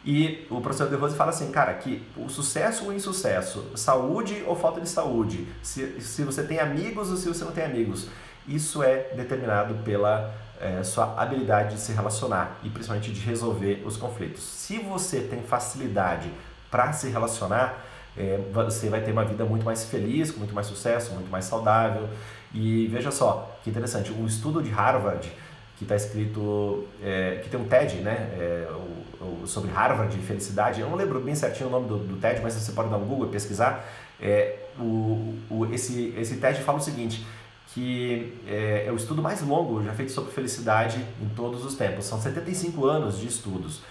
e 0.09 0.47
o 0.49 0.61
professor 0.61 0.87
De 0.87 0.95
Rose 0.95 1.17
fala 1.17 1.31
assim, 1.31 1.51
cara, 1.51 1.73
que 1.73 2.01
o 2.15 2.29
sucesso 2.29 2.85
ou 2.85 2.93
insucesso, 2.93 3.65
saúde 3.75 4.41
ou 4.47 4.55
falta 4.55 4.79
de 4.79 4.87
saúde, 4.87 5.45
se, 5.61 5.99
se 5.99 6.23
você 6.23 6.43
tem 6.43 6.59
amigos 6.59 7.11
ou 7.11 7.17
se 7.17 7.27
você 7.27 7.43
não 7.43 7.51
tem 7.51 7.65
amigos, 7.65 8.07
isso 8.47 8.81
é 8.81 9.09
determinado 9.17 9.73
pela 9.83 10.33
é, 10.61 10.81
sua 10.81 11.21
habilidade 11.21 11.75
de 11.75 11.81
se 11.81 11.91
relacionar 11.91 12.57
e 12.63 12.69
principalmente 12.69 13.11
de 13.11 13.19
resolver 13.19 13.83
os 13.85 13.97
conflitos. 13.97 14.41
Se 14.41 14.79
você 14.79 15.19
tem 15.19 15.41
facilidade 15.43 16.31
para 16.71 16.93
se 16.93 17.09
relacionar, 17.09 17.85
é, 18.15 18.39
você 18.53 18.87
vai 18.87 19.01
ter 19.01 19.11
uma 19.11 19.25
vida 19.25 19.43
muito 19.43 19.65
mais 19.65 19.83
feliz, 19.83 20.31
com 20.31 20.39
muito 20.39 20.55
mais 20.55 20.67
sucesso, 20.67 21.11
muito 21.15 21.29
mais 21.29 21.43
saudável. 21.43 22.07
E 22.53 22.87
veja 22.87 23.11
só, 23.11 23.59
que 23.61 23.69
interessante, 23.69 24.13
um 24.13 24.25
estudo 24.25 24.63
de 24.63 24.69
Harvard 24.69 25.29
que 25.77 25.83
está 25.83 25.97
escrito, 25.97 26.87
é, 27.03 27.41
que 27.43 27.49
tem 27.49 27.59
um 27.59 27.65
TED, 27.65 27.97
né, 27.97 28.29
é, 28.39 28.67
o, 28.71 29.06
sobre 29.45 29.71
Harvard 29.71 30.17
e 30.17 30.21
felicidade. 30.21 30.81
Eu 30.81 30.89
não 30.89 30.95
lembro 30.95 31.19
bem 31.19 31.35
certinho 31.35 31.69
o 31.69 31.71
nome 31.71 31.87
do, 31.87 31.97
do 31.97 32.17
TED, 32.17 32.41
mas 32.41 32.53
você 32.53 32.71
pode 32.71 32.89
dar 32.89 32.97
um 32.97 33.05
Google 33.05 33.27
e 33.27 33.31
pesquisar. 33.31 33.85
É, 34.19 34.55
o, 34.79 35.35
o, 35.49 35.65
esse, 35.71 36.13
esse 36.17 36.37
TED 36.37 36.61
fala 36.61 36.77
o 36.77 36.81
seguinte, 36.81 37.25
que 37.73 38.33
é, 38.47 38.85
é 38.87 38.91
o 38.91 38.95
estudo 38.95 39.21
mais 39.21 39.41
longo 39.41 39.83
já 39.83 39.93
feito 39.93 40.11
sobre 40.11 40.31
felicidade 40.31 41.03
em 41.21 41.29
todos 41.29 41.65
os 41.65 41.75
tempos. 41.75 42.05
São 42.05 42.19
75 42.19 42.85
anos 42.85 43.19
de 43.19 43.27
estudos. 43.27 43.81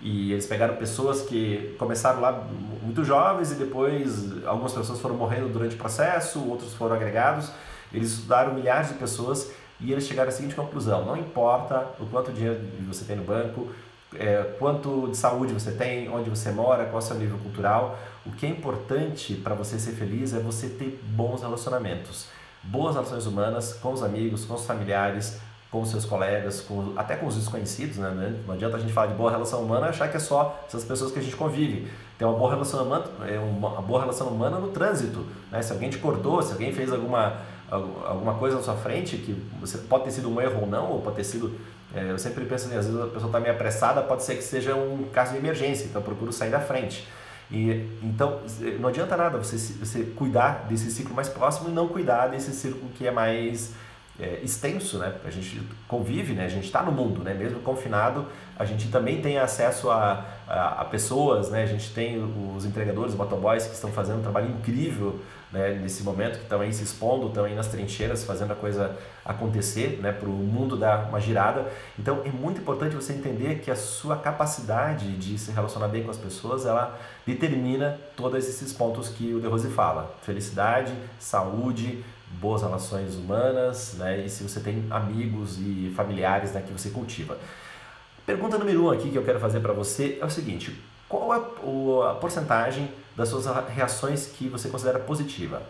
E 0.00 0.32
eles 0.32 0.46
pegaram 0.46 0.76
pessoas 0.76 1.22
que 1.22 1.74
começaram 1.78 2.20
lá 2.20 2.46
muito 2.82 3.02
jovens 3.02 3.50
e 3.52 3.54
depois 3.54 4.44
algumas 4.44 4.72
pessoas 4.72 5.00
foram 5.00 5.16
morrendo 5.16 5.48
durante 5.48 5.74
o 5.74 5.78
processo, 5.78 6.46
outros 6.46 6.74
foram 6.74 6.96
agregados 6.96 7.50
Eles 7.92 8.12
estudaram 8.12 8.52
milhares 8.52 8.88
de 8.88 8.94
pessoas 8.94 9.50
e 9.80 9.92
eles 9.92 10.06
chegaram 10.06 10.28
à 10.28 10.32
seguinte 10.32 10.54
conclusão: 10.54 11.04
não 11.04 11.16
importa 11.16 11.86
o 11.98 12.06
quanto 12.06 12.32
dinheiro 12.32 12.60
você 12.86 13.04
tem 13.04 13.16
no 13.16 13.24
banco, 13.24 13.68
é, 14.14 14.54
quanto 14.58 15.08
de 15.08 15.16
saúde 15.16 15.52
você 15.52 15.72
tem, 15.72 16.08
onde 16.08 16.30
você 16.30 16.50
mora, 16.50 16.84
qual 16.84 16.96
é 16.96 17.04
o 17.04 17.06
seu 17.06 17.16
nível 17.16 17.38
cultural, 17.38 17.98
o 18.24 18.30
que 18.30 18.46
é 18.46 18.48
importante 18.48 19.34
para 19.34 19.54
você 19.54 19.78
ser 19.78 19.92
feliz 19.92 20.32
é 20.34 20.38
você 20.38 20.68
ter 20.68 21.00
bons 21.02 21.42
relacionamentos, 21.42 22.26
boas 22.62 22.94
relações 22.94 23.26
humanas 23.26 23.74
com 23.74 23.92
os 23.92 24.02
amigos, 24.02 24.44
com 24.44 24.54
os 24.54 24.64
familiares, 24.64 25.40
com 25.70 25.82
os 25.82 25.90
seus 25.90 26.04
colegas, 26.04 26.60
com, 26.60 26.92
até 26.96 27.16
com 27.16 27.26
os 27.26 27.34
desconhecidos, 27.34 27.96
né? 27.96 28.40
Não 28.46 28.54
adianta 28.54 28.76
a 28.76 28.80
gente 28.80 28.92
falar 28.92 29.08
de 29.08 29.14
boa 29.14 29.30
relação 29.30 29.60
humana 29.60 29.86
e 29.86 29.90
achar 29.90 30.08
que 30.08 30.16
é 30.16 30.20
só 30.20 30.64
essas 30.66 30.84
pessoas 30.84 31.12
que 31.12 31.18
a 31.18 31.22
gente 31.22 31.36
convive. 31.36 31.88
Tem 32.16 32.26
uma 32.26 32.36
boa 32.36 32.50
relação 32.50 32.84
humana, 32.84 33.04
é 33.28 33.38
uma 33.38 33.82
boa 33.82 34.00
relação 34.00 34.28
humana 34.28 34.58
no 34.58 34.68
trânsito, 34.68 35.26
né? 35.50 35.60
Se 35.60 35.72
alguém 35.72 35.90
te 35.90 35.98
cortou, 35.98 36.40
se 36.40 36.52
alguém 36.52 36.72
fez 36.72 36.92
alguma 36.92 37.38
alguma 37.68 38.34
coisa 38.34 38.56
na 38.56 38.62
sua 38.62 38.76
frente 38.76 39.16
que 39.16 39.32
você 39.60 39.78
pode 39.78 40.04
ter 40.04 40.12
sido 40.12 40.30
um 40.30 40.40
erro 40.40 40.60
ou 40.62 40.66
não, 40.68 40.92
ou 40.92 41.00
pode 41.00 41.16
ter 41.16 41.24
sido 41.24 41.58
é, 41.94 42.10
eu 42.10 42.18
sempre 42.18 42.44
penso 42.44 42.66
assim, 42.66 42.76
às 42.76 42.86
vezes 42.86 43.00
a 43.00 43.06
pessoa 43.06 43.26
está 43.26 43.40
meio 43.40 43.54
apressada, 43.54 44.02
pode 44.02 44.22
ser 44.22 44.36
que 44.36 44.42
seja 44.42 44.74
um 44.74 45.04
caso 45.12 45.32
de 45.32 45.38
emergência, 45.38 45.84
então 45.84 46.02
procuro 46.02 46.32
sair 46.32 46.50
da 46.50 46.60
frente. 46.60 47.06
E, 47.50 47.88
então, 48.02 48.40
não 48.80 48.88
adianta 48.88 49.16
nada 49.16 49.38
você, 49.38 49.56
você 49.56 50.02
cuidar 50.16 50.66
desse 50.68 50.90
ciclo 50.90 51.14
mais 51.14 51.28
próximo 51.28 51.68
e 51.68 51.72
não 51.72 51.88
cuidar 51.88 52.26
desse 52.26 52.52
círculo 52.52 52.90
que 52.90 53.06
é 53.06 53.10
mais 53.10 53.72
é, 54.18 54.40
extenso, 54.42 54.98
né? 54.98 55.14
A 55.24 55.30
gente 55.30 55.62
convive, 55.86 56.32
né? 56.32 56.46
A 56.46 56.48
gente 56.48 56.64
está 56.64 56.82
no 56.82 56.90
mundo, 56.90 57.22
né? 57.22 57.34
Mesmo 57.34 57.60
confinado, 57.60 58.26
a 58.58 58.64
gente 58.64 58.88
também 58.88 59.20
tem 59.20 59.38
acesso 59.38 59.90
a, 59.90 60.24
a, 60.48 60.80
a, 60.80 60.84
pessoas, 60.86 61.50
né? 61.50 61.62
A 61.62 61.66
gente 61.66 61.92
tem 61.92 62.18
os 62.56 62.64
entregadores, 62.64 63.12
os 63.12 63.18
motoboys 63.18 63.66
que 63.66 63.74
estão 63.74 63.92
fazendo 63.92 64.18
um 64.18 64.22
trabalho 64.22 64.50
incrível 64.50 65.20
né? 65.52 65.78
nesse 65.80 66.02
momento, 66.02 66.38
que 66.38 66.44
estão 66.44 66.60
aí 66.60 66.72
se 66.72 66.82
expondo, 66.82 67.28
estão 67.28 67.44
aí 67.44 67.54
nas 67.54 67.68
trincheiras 67.68 68.24
fazendo 68.24 68.52
a 68.52 68.54
coisa 68.54 68.96
acontecer, 69.24 69.98
né? 70.02 70.12
Para 70.12 70.28
o 70.28 70.32
mundo 70.32 70.76
dar 70.76 71.08
uma 71.08 71.20
girada. 71.20 71.66
Então, 71.98 72.22
é 72.24 72.30
muito 72.30 72.60
importante 72.60 72.94
você 72.94 73.12
entender 73.12 73.60
que 73.60 73.70
a 73.70 73.76
sua 73.76 74.16
capacidade 74.16 75.16
de 75.16 75.38
se 75.38 75.50
relacionar 75.50 75.88
bem 75.88 76.02
com 76.02 76.10
as 76.10 76.18
pessoas, 76.18 76.66
ela 76.66 76.98
determina 77.26 77.98
todos 78.16 78.48
esses 78.48 78.72
pontos 78.72 79.08
que 79.08 79.34
o 79.34 79.40
De 79.40 79.46
Rose 79.46 79.68
fala. 79.68 80.14
Felicidade, 80.22 80.92
saúde, 81.18 82.04
boas 82.40 82.62
relações 82.62 83.14
humanas, 83.14 83.94
né? 83.98 84.18
E 84.24 84.28
se 84.28 84.42
você 84.42 84.60
tem 84.60 84.86
amigos 84.90 85.58
e 85.58 85.92
familiares 85.96 86.52
né, 86.52 86.62
que 86.64 86.72
você 86.72 86.90
cultiva. 86.90 87.36
Pergunta 88.24 88.58
número 88.58 88.84
um 88.84 88.90
aqui 88.90 89.10
que 89.10 89.16
eu 89.16 89.24
quero 89.24 89.38
fazer 89.38 89.60
para 89.60 89.72
você 89.72 90.18
é 90.20 90.24
o 90.24 90.30
seguinte: 90.30 90.76
qual 91.08 91.32
é 91.32 91.36
a 92.10 92.14
porcentagem 92.14 92.88
das 93.16 93.28
suas 93.28 93.46
reações 93.68 94.26
que 94.26 94.48
você 94.48 94.68
considera 94.68 94.98
positiva? 94.98 95.62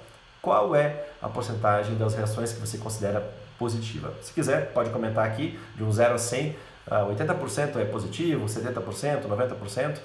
Qual 0.42 0.74
é 0.74 1.06
a 1.22 1.28
porcentagem 1.28 1.96
das 1.96 2.14
reações 2.14 2.52
que 2.52 2.60
você 2.60 2.78
considera 2.78 3.32
positiva? 3.58 4.12
Se 4.22 4.32
quiser, 4.32 4.72
pode 4.72 4.90
comentar 4.90 5.24
aqui 5.24 5.58
de 5.76 5.84
um 5.84 5.92
0 5.92 6.14
a 6.14 6.18
100, 6.18 6.56
80% 6.90 7.76
é 7.76 7.84
positivo, 7.84 8.46
70%, 8.46 9.26
90%. 9.26 9.98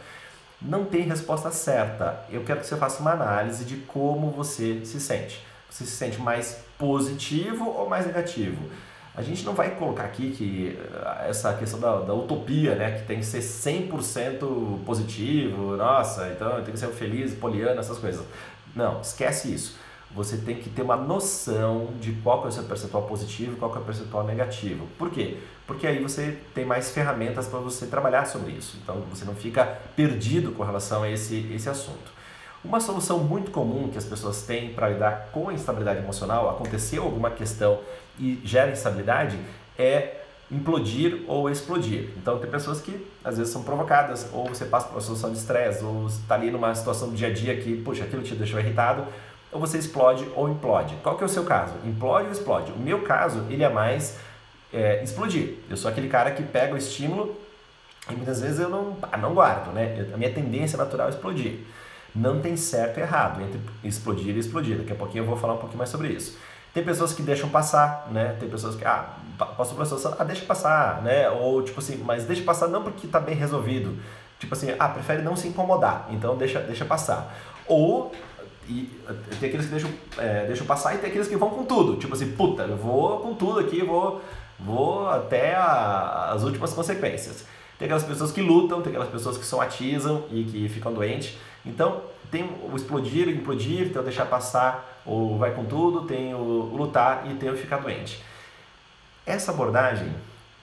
Não 0.62 0.86
tem 0.86 1.02
resposta 1.02 1.52
certa. 1.52 2.24
Eu 2.30 2.44
quero 2.44 2.60
que 2.60 2.68
você 2.68 2.78
faça 2.78 3.02
uma 3.02 3.12
análise 3.12 3.66
de 3.66 3.78
como 3.78 4.30
você 4.30 4.86
se 4.86 5.00
sente. 5.00 5.44
Você 5.70 5.86
se 5.86 5.92
sente 5.92 6.20
mais 6.20 6.60
positivo 6.78 7.68
ou 7.68 7.90
mais 7.90 8.06
negativo? 8.06 8.70
A 9.14 9.22
gente 9.22 9.44
não 9.44 9.54
vai 9.54 9.72
colocar 9.72 10.04
aqui 10.04 10.32
que 10.32 10.80
eh, 10.80 11.26
essa 11.28 11.54
questão 11.54 11.80
da, 11.80 12.00
da 12.00 12.14
utopia, 12.14 12.76
né, 12.76 12.92
que 12.92 13.06
tem 13.06 13.20
que 13.20 13.26
ser 13.26 13.40
100% 13.40 14.86
positivo, 14.86 15.76
nossa, 15.76 16.30
então 16.30 16.64
tem 16.64 16.74
que 16.74 16.80
ser 16.80 16.88
feliz, 16.90 17.34
poliana, 17.34 17.82
essas 17.82 17.98
coisas. 17.98 18.26
Não, 18.74 19.02
esquece 19.02 19.54
isso. 19.54 19.78
Você 20.14 20.38
tem 20.38 20.56
que 20.56 20.70
ter 20.70 20.82
uma 20.82 20.96
noção 20.96 21.90
de 22.00 22.12
qual 22.14 22.44
é 22.46 22.48
o 22.48 22.52
seu 22.52 22.64
percentual 22.64 23.04
positivo 23.04 23.54
e 23.54 23.56
qual 23.56 23.74
é 23.76 23.80
o 23.80 23.82
percentual 23.82 24.26
negativo. 24.26 24.88
Por 24.98 25.10
quê? 25.10 25.38
Porque 25.66 25.88
aí 25.88 26.02
você 26.02 26.38
tem 26.54 26.66
mais 26.66 26.92
ferramentas 26.92 27.48
para 27.48 27.60
você 27.60 27.88
trabalhar 27.88 28.26
sobre 28.26 28.52
isso. 28.52 28.78
Então 28.84 29.02
você 29.10 29.24
não 29.24 29.36
fica 29.36 29.66
perdido 29.96 30.52
com 30.52 30.64
relação 30.64 31.04
a 31.04 31.10
esse, 31.10 31.50
esse 31.54 31.70
assunto. 31.70 32.21
Uma 32.64 32.80
solução 32.80 33.20
muito 33.20 33.50
comum 33.50 33.90
que 33.90 33.98
as 33.98 34.06
pessoas 34.06 34.44
têm 34.44 34.72
para 34.72 34.90
lidar 34.90 35.30
com 35.32 35.50
a 35.50 35.54
instabilidade 35.54 36.00
emocional, 36.00 36.50
aconteceu 36.50 37.04
alguma 37.04 37.32
questão 37.32 37.80
e 38.20 38.40
gera 38.44 38.72
instabilidade, 38.72 39.40
é 39.80 40.22
implodir 40.52 41.24
ou 41.28 41.50
explodir. 41.50 42.10
Então 42.18 42.38
tem 42.38 42.52
pessoas 42.52 42.80
que 42.80 43.08
às 43.24 43.38
vezes 43.38 43.52
são 43.52 43.64
provocadas, 43.64 44.30
ou 44.32 44.48
você 44.48 44.66
passa 44.66 44.88
por 44.88 44.96
uma 44.96 45.02
situação 45.02 45.32
de 45.32 45.40
estresse, 45.40 45.84
ou 45.84 46.06
está 46.06 46.36
ali 46.36 46.52
numa 46.52 46.76
situação 46.76 47.10
do 47.10 47.16
dia 47.16 47.30
a 47.30 47.34
dia 47.34 47.60
que, 47.60 47.78
puxa, 47.78 48.04
aquilo 48.04 48.22
te 48.22 48.36
deixou 48.36 48.60
irritado, 48.60 49.08
ou 49.52 49.60
você 49.60 49.80
explode 49.80 50.28
ou 50.36 50.48
implode. 50.48 50.96
Qual 51.02 51.18
que 51.18 51.24
é 51.24 51.26
o 51.26 51.30
seu 51.30 51.44
caso? 51.44 51.74
Implode 51.84 52.28
ou 52.28 52.32
explode? 52.32 52.72
O 52.74 52.78
meu 52.78 53.02
caso, 53.02 53.44
ele 53.50 53.64
é 53.64 53.70
mais 53.70 54.18
é, 54.72 55.02
explodir. 55.04 55.56
Eu 55.68 55.78
sou 55.78 55.90
aquele 55.90 56.08
cara 56.08 56.30
que 56.30 56.44
pega 56.44 56.76
o 56.76 56.78
estímulo 56.78 57.36
e 58.10 58.14
muitas 58.14 58.40
vezes 58.40 58.60
eu 58.60 58.70
não, 58.70 58.98
ah, 59.12 59.18
não 59.18 59.34
guardo, 59.34 59.74
né? 59.74 60.08
A 60.14 60.18
minha 60.18 60.32
tendência 60.32 60.78
natural 60.78 61.08
é 61.08 61.10
explodir. 61.10 61.60
Não 62.14 62.42
tem 62.42 62.58
certo 62.58 63.00
e 63.00 63.02
errado 63.02 63.42
entre 63.42 63.60
explodir 63.84 64.36
e 64.36 64.40
explodir. 64.40 64.78
Daqui 64.78 64.92
a 64.92 64.96
pouquinho 64.96 65.24
eu 65.24 65.28
vou 65.28 65.38
falar 65.38 65.54
um 65.54 65.58
pouquinho 65.58 65.78
mais 65.78 65.90
sobre 65.90 66.10
isso. 66.10 66.38
Tem 66.74 66.84
pessoas 66.84 67.14
que 67.14 67.22
deixam 67.22 67.50
passar, 67.50 68.08
né? 68.12 68.36
Tem 68.40 68.50
pessoas 68.50 68.76
que, 68.76 68.86
ah, 68.86 69.10
passou 69.58 69.76
por 69.76 69.86
situação, 69.86 70.16
ah, 70.18 70.24
deixa 70.24 70.46
passar, 70.46 71.02
né? 71.02 71.30
Ou 71.30 71.62
tipo 71.64 71.80
assim, 71.80 72.02
mas 72.06 72.26
deixa 72.26 72.44
passar 72.44 72.68
não 72.68 72.84
porque 72.84 73.06
está 73.08 73.20
bem 73.20 73.36
resolvido. 73.36 73.98
Tipo 74.40 74.54
assim, 74.54 74.74
ah, 74.80 74.88
prefere 74.88 75.22
não 75.22 75.36
se 75.36 75.48
incomodar, 75.48 76.08
então 76.12 76.36
deixa, 76.38 76.60
deixa 76.62 76.86
passar. 76.86 77.36
Ou 77.68 78.12
e, 78.68 78.90
tem 79.40 79.50
aqueles 79.50 79.66
que 79.66 79.72
deixam, 79.72 79.90
é, 80.18 80.46
deixam 80.46 80.66
passar 80.66 80.96
e 80.96 81.00
tem 81.00 81.10
aqueles 81.10 81.28
que 81.28 81.36
vão 81.36 81.50
com 81.50 81.66
tudo. 81.66 81.98
Tipo 81.98 82.14
assim, 82.14 82.32
puta, 82.32 82.64
eu 82.64 82.78
vou 82.78 83.20
com 83.20 83.34
tudo 83.34 83.60
aqui, 83.60 83.84
vou, 83.84 84.22
vou 84.60 85.10
até 85.10 85.56
a, 85.56 86.32
as 86.34 86.44
últimas 86.44 86.74
consequências. 86.74 87.46
Tem 87.78 87.86
aquelas 87.86 88.04
pessoas 88.04 88.32
que 88.32 88.42
lutam, 88.42 88.82
tem 88.82 88.92
aquelas 88.92 89.10
pessoas 89.10 89.38
que 89.38 89.46
somatizam 89.46 90.26
e 90.32 90.44
que 90.44 90.70
ficam 90.70 90.94
doentes. 90.94 91.38
Então, 91.66 92.02
tem 92.30 92.44
o 92.44 92.76
explodir, 92.76 93.28
o 93.28 93.32
implodir, 93.32 93.92
tem 93.92 94.02
o 94.02 94.04
deixar 94.04 94.26
passar, 94.26 95.02
ou 95.06 95.38
vai 95.38 95.52
com 95.52 95.66
tudo, 95.66 96.08
tem 96.08 96.34
o 96.34 96.72
lutar 96.74 97.30
e 97.30 97.36
tem 97.36 97.50
o 97.50 97.58
ficar 97.58 97.78
doente. 97.78 98.24
Essa 99.26 99.52
abordagem 99.52 100.14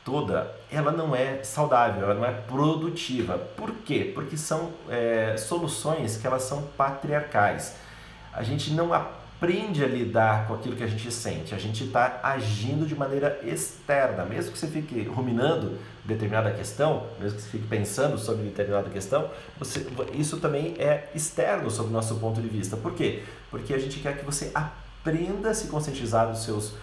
toda, 0.04 0.50
ela 0.70 0.90
não 0.90 1.14
é 1.14 1.42
saudável, 1.44 2.04
ela 2.04 2.14
não 2.14 2.24
é 2.24 2.32
produtiva. 2.32 3.38
Por 3.56 3.70
quê? 3.84 4.10
Porque 4.14 4.36
são 4.36 4.72
é, 4.88 5.36
soluções 5.36 6.16
que 6.16 6.26
elas 6.26 6.42
são 6.42 6.62
patriarcais. 6.76 7.76
A 8.32 8.42
gente 8.42 8.72
não 8.72 8.94
a 9.40 9.86
lidar 9.86 10.48
com 10.48 10.54
aquilo 10.54 10.74
que 10.74 10.82
a 10.82 10.86
gente 10.86 11.10
sente, 11.12 11.54
a 11.54 11.58
gente 11.58 11.84
está 11.84 12.18
agindo 12.22 12.84
de 12.84 12.94
maneira 12.94 13.38
externa. 13.44 14.24
Mesmo 14.24 14.50
que 14.52 14.58
você 14.58 14.66
fique 14.66 15.02
ruminando 15.04 15.78
determinada 16.04 16.50
questão, 16.50 17.06
mesmo 17.20 17.36
que 17.36 17.42
você 17.42 17.50
fique 17.50 17.66
pensando 17.68 18.18
sobre 18.18 18.42
determinada 18.42 18.90
questão, 18.90 19.30
você, 19.58 19.86
isso 20.14 20.38
também 20.38 20.74
é 20.78 21.08
externo 21.14 21.70
sob 21.70 21.88
o 21.88 21.92
nosso 21.92 22.16
ponto 22.16 22.40
de 22.40 22.48
vista. 22.48 22.76
Por 22.76 22.94
quê? 22.94 23.22
Porque 23.50 23.72
a 23.72 23.78
gente 23.78 24.00
quer 24.00 24.18
que 24.18 24.24
você 24.24 24.50
aprenda 24.52 25.50
a 25.50 25.54
se 25.54 25.68
conscientizar 25.68 26.28
dos 26.28 26.42
seus, 26.42 26.74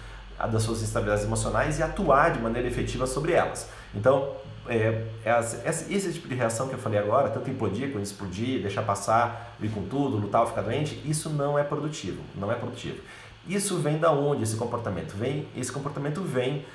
das 0.51 0.63
suas 0.63 0.81
instabilidades 0.81 1.25
emocionais 1.25 1.79
e 1.79 1.83
atuar 1.83 2.31
de 2.31 2.39
maneira 2.39 2.67
efetiva 2.67 3.05
sobre 3.05 3.33
elas. 3.33 3.69
Então, 3.93 4.31
é, 4.67 5.05
é, 5.23 5.39
esse 5.69 6.13
tipo 6.13 6.27
de 6.27 6.35
reação 6.35 6.67
que 6.67 6.73
eu 6.73 6.79
falei 6.79 6.99
agora, 6.99 7.29
tanto 7.29 7.49
implodir 7.49 7.91
quanto 7.91 8.03
explodir, 8.03 8.61
deixar 8.61 8.81
passar, 8.81 9.55
vir 9.59 9.71
com 9.71 9.83
tudo, 9.83 10.17
lutar 10.17 10.41
ou 10.41 10.47
ficar 10.47 10.61
doente, 10.61 11.01
isso 11.05 11.29
não 11.29 11.57
é 11.57 11.63
produtivo, 11.63 12.21
não 12.35 12.51
é 12.51 12.55
produtivo. 12.55 13.01
Isso 13.47 13.77
vem 13.77 13.99
da 13.99 14.11
onde 14.11 14.43
esse 14.43 14.55
comportamento? 14.55 15.13
Vem, 15.15 15.47
esse 15.55 15.71
comportamento 15.71 16.21
vem 16.21 16.65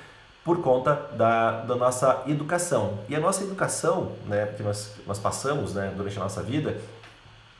por 0.43 0.61
conta 0.61 0.93
da, 1.13 1.61
da 1.61 1.75
nossa 1.75 2.23
educação. 2.27 2.99
E 3.09 3.15
a 3.15 3.19
nossa 3.19 3.43
educação, 3.43 4.13
né, 4.25 4.47
que 4.57 4.63
nós, 4.63 4.95
nós 5.05 5.19
passamos 5.19 5.73
né, 5.73 5.93
durante 5.95 6.17
a 6.17 6.23
nossa 6.23 6.41
vida, 6.41 6.77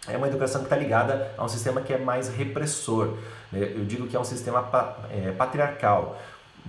é 0.07 0.17
uma 0.17 0.27
educação 0.27 0.61
que 0.61 0.65
está 0.65 0.77
ligada 0.77 1.31
a 1.37 1.43
um 1.43 1.47
sistema 1.47 1.81
que 1.81 1.93
é 1.93 1.97
mais 1.97 2.29
repressor. 2.29 3.17
Né? 3.51 3.73
Eu 3.75 3.85
digo 3.85 4.07
que 4.07 4.15
é 4.15 4.19
um 4.19 4.23
sistema 4.23 4.63
pa, 4.63 4.97
é, 5.11 5.31
patriarcal 5.31 6.19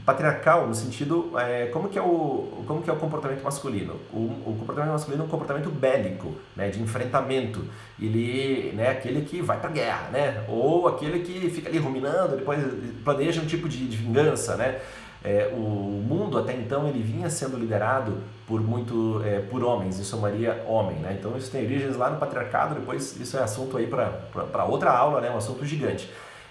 patriarcal 0.05 0.67
no 0.67 0.75
sentido 0.75 1.33
é, 1.39 1.67
como 1.67 1.89
que 1.89 1.99
é 1.99 2.03
o 2.03 2.65
como 2.67 2.83
que 2.83 2.91
é 2.91 2.93
o 2.93 2.97
comportamento 2.97 3.43
masculino? 3.43 3.95
O, 4.13 4.19
o 4.47 4.57
comportamento 4.59 4.93
masculino 4.93 5.23
é 5.23 5.27
um 5.27 5.29
comportamento 5.29 5.71
bélico 5.71 6.35
né 6.57 6.71
de 6.71 6.83
enfrentamento. 6.83 7.65
Ele 8.01 8.73
né 8.75 8.89
aquele 8.89 9.23
que 9.23 9.41
vai 9.41 9.61
para 9.61 9.71
guerra 9.71 10.09
né 10.11 10.45
ou 10.49 10.89
aquele 10.89 11.21
que 11.21 11.49
fica 11.51 11.69
ali 11.69 11.79
ruminando 11.79 12.37
depois 12.37 12.61
planeja 13.05 13.41
um 13.41 13.47
tipo 13.47 13.69
de, 13.69 13.87
de 13.87 13.97
vingança 13.97 14.57
né. 14.57 14.81
É, 15.25 15.53
o 15.53 16.03
mundo 16.05 16.37
até 16.37 16.53
então 16.53 16.89
ele 16.89 17.01
vinha 17.01 17.31
sendo 17.31 17.57
liderado 17.57 18.19
por 18.45 18.61
muito 18.61 19.23
é, 19.25 19.39
por 19.39 19.63
homens 19.63 19.97
isso 20.01 20.17
Maria 20.17 20.65
homem 20.67 20.97
né. 20.97 21.17
Então 21.17 21.37
isso 21.37 21.49
tem 21.49 21.65
origens 21.65 21.97
lá 21.97 22.11
no 22.11 22.17
patriarcado 22.17 22.75
depois 22.75 23.21
isso 23.21 23.37
é 23.37 23.43
assunto 23.43 23.77
aí 23.77 23.87
para 23.87 24.65
outra 24.65 24.91
aula 24.91 25.21
né 25.21 25.31
um 25.31 25.37
assunto 25.37 25.65
gigante 25.65 26.11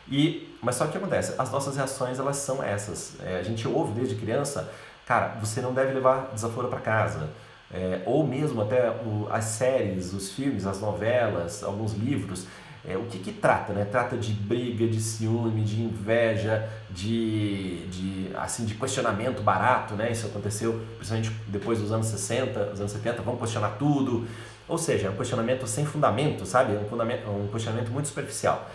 e, 0.10 0.56
mas 0.62 0.76
só 0.76 0.88
que 0.88 0.98
acontece, 0.98 1.36
as 1.38 1.52
nossas 1.52 1.76
reações 1.76 2.20
elas 2.20 2.38
são 2.38 2.64
essas. 2.64 3.14
É, 3.22 3.38
a 3.40 3.44
gente 3.44 3.68
ouve 3.68 3.94
desde 3.94 4.16
criança, 4.16 4.72
cara, 5.06 5.38
você 5.40 5.62
não 5.62 5.74
deve 5.74 5.94
levar 5.94 6.32
desaforo 6.34 6.68
para 6.68 6.80
casa. 6.80 7.30
É, 7.74 8.02
ou 8.06 8.28
mesmo 8.28 8.62
até 8.62 8.90
o, 8.90 9.28
as 9.32 9.46
séries, 9.46 10.14
os 10.14 10.32
filmes, 10.34 10.66
as 10.66 10.82
novelas, 10.82 11.64
alguns 11.64 11.94
livros, 11.94 12.46
É, 12.84 12.98
o 12.98 13.04
que, 13.04 13.20
que 13.20 13.32
trata? 13.32 13.74
Né? 13.74 13.86
Trata 13.86 14.18
de 14.18 14.34
briga, 14.34 14.88
de 14.88 15.00
ciúme, 15.00 15.64
de 15.64 15.82
inveja, 15.84 16.68
de, 16.90 17.86
de, 17.88 18.32
assim, 18.36 18.66
de 18.66 18.74
questionamento 18.74 19.44
barato, 19.44 19.94
né? 19.94 20.12
Isso 20.12 20.26
aconteceu 20.26 20.82
principalmente 20.98 21.32
depois 21.48 21.80
dos 21.80 21.92
anos 21.92 22.08
60, 22.08 22.66
dos 22.72 22.80
anos 22.80 22.92
70, 22.92 23.22
vamos 23.22 23.40
questionar 23.40 23.78
tudo. 23.78 24.28
Ou 24.68 24.78
seja, 24.80 25.08
é 25.08 25.10
um 25.12 25.16
questionamento 25.16 25.68
sem 25.68 25.86
fundamento, 25.86 26.44
sabe? 26.46 26.74
Um, 26.76 26.86
fundamento, 26.90 27.30
um 27.30 27.48
questionamento 27.52 27.92
muito 27.92 28.08
superficial. 28.08 28.68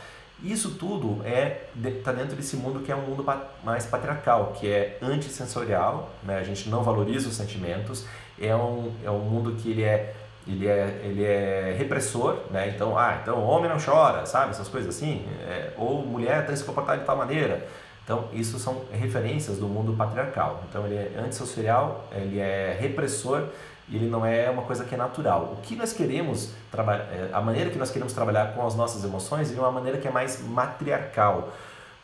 Isso 0.42 0.72
tudo 0.72 1.22
é 1.24 1.68
está 1.82 2.12
dentro 2.12 2.36
desse 2.36 2.56
mundo 2.56 2.80
que 2.80 2.92
é 2.92 2.96
um 2.96 3.00
mundo 3.00 3.24
mais 3.64 3.86
patriarcal, 3.86 4.52
que 4.58 4.70
é 4.70 4.98
antissensorial, 5.00 6.10
né? 6.22 6.38
a 6.38 6.42
gente 6.42 6.68
não 6.68 6.82
valoriza 6.82 7.28
os 7.28 7.34
sentimentos, 7.34 8.04
é 8.38 8.54
um, 8.54 8.92
é 9.02 9.10
um 9.10 9.20
mundo 9.20 9.52
que 9.52 9.70
ele 9.70 9.82
é, 9.82 10.14
ele 10.46 10.68
é, 10.68 11.00
ele 11.02 11.24
é 11.24 11.74
repressor, 11.78 12.36
né? 12.50 12.68
então, 12.68 12.98
ah, 12.98 13.18
então 13.22 13.42
homem 13.42 13.70
não 13.70 13.78
chora, 13.80 14.26
sabe, 14.26 14.50
essas 14.50 14.68
coisas 14.68 14.94
assim, 14.94 15.26
é, 15.48 15.72
ou 15.78 16.04
mulher 16.04 16.44
tem 16.44 16.52
que 16.52 16.58
se 16.58 16.64
comportar 16.64 16.98
de 16.98 17.04
tal 17.04 17.16
maneira. 17.16 17.66
Então, 18.04 18.28
isso 18.32 18.56
são 18.60 18.82
referências 18.92 19.58
do 19.58 19.66
mundo 19.66 19.92
patriarcal. 19.96 20.62
Então, 20.70 20.86
ele 20.86 20.94
é 20.94 21.18
antissocial, 21.18 22.06
ele 22.12 22.38
é 22.38 22.76
repressor 22.80 23.48
ele 23.90 24.08
não 24.08 24.26
é 24.26 24.50
uma 24.50 24.62
coisa 24.62 24.84
que 24.84 24.94
é 24.94 24.98
natural. 24.98 25.54
O 25.56 25.62
que 25.62 25.76
nós 25.76 25.92
queremos 25.92 26.52
é, 26.76 27.30
a 27.32 27.40
maneira 27.40 27.70
que 27.70 27.78
nós 27.78 27.90
queremos 27.90 28.12
trabalhar 28.12 28.54
com 28.54 28.66
as 28.66 28.74
nossas 28.74 29.04
emoções 29.04 29.56
é 29.56 29.60
uma 29.60 29.70
maneira 29.70 29.98
que 29.98 30.08
é 30.08 30.10
mais 30.10 30.42
matriarcal. 30.42 31.52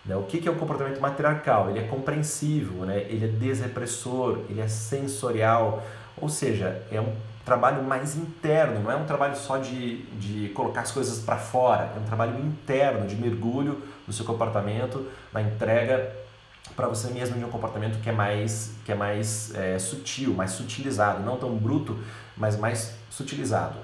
Né? 0.05 0.17
O 0.17 0.23
que 0.23 0.47
é 0.47 0.51
o 0.51 0.57
comportamento 0.57 1.01
matriarcal? 1.01 1.71
Ele 1.71 1.81
é 1.81 1.83
compreensivo, 1.83 2.85
né? 2.85 2.99
ele 3.09 3.25
é 3.25 3.29
desrepressor, 3.29 4.41
ele 4.49 4.61
é 4.61 4.69
sensorial, 4.69 5.83
ou 6.17 6.29
seja, 6.29 6.83
é 6.91 7.01
um 7.01 7.13
trabalho 7.45 7.83
mais 7.83 8.17
interno, 8.17 8.81
não 8.81 8.91
é 8.91 8.97
um 8.97 9.05
trabalho 9.05 9.37
só 9.37 9.59
de, 9.59 10.03
de 10.19 10.51
colocar 10.51 10.83
as 10.83 10.93
coisas 10.93 11.19
para 11.19 11.37
fora, 11.37 11.91
é 11.97 11.99
um 11.99 12.05
trabalho 12.05 12.39
interno, 12.39 13.07
de 13.07 13.17
mergulho 13.17 13.83
no 14.07 14.13
seu 14.13 14.25
comportamento, 14.25 15.09
na 15.33 15.43
entrega 15.43 16.22
para 16.77 16.89
você 16.89 17.09
mesmo 17.11 17.39
de 17.39 17.45
um 17.45 17.49
comportamento 17.49 18.01
que 18.01 18.09
é 18.09 18.13
mais, 18.13 18.73
que 18.85 18.93
é 18.93 18.95
mais 18.95 19.55
é, 19.55 19.79
sutil, 19.79 20.33
mais 20.35 20.53
sutilizado, 20.53 21.23
não 21.23 21.37
tão 21.37 21.57
bruto, 21.57 21.99
mas 22.37 22.57
mais 22.57 22.95
sutilizado. 23.11 23.79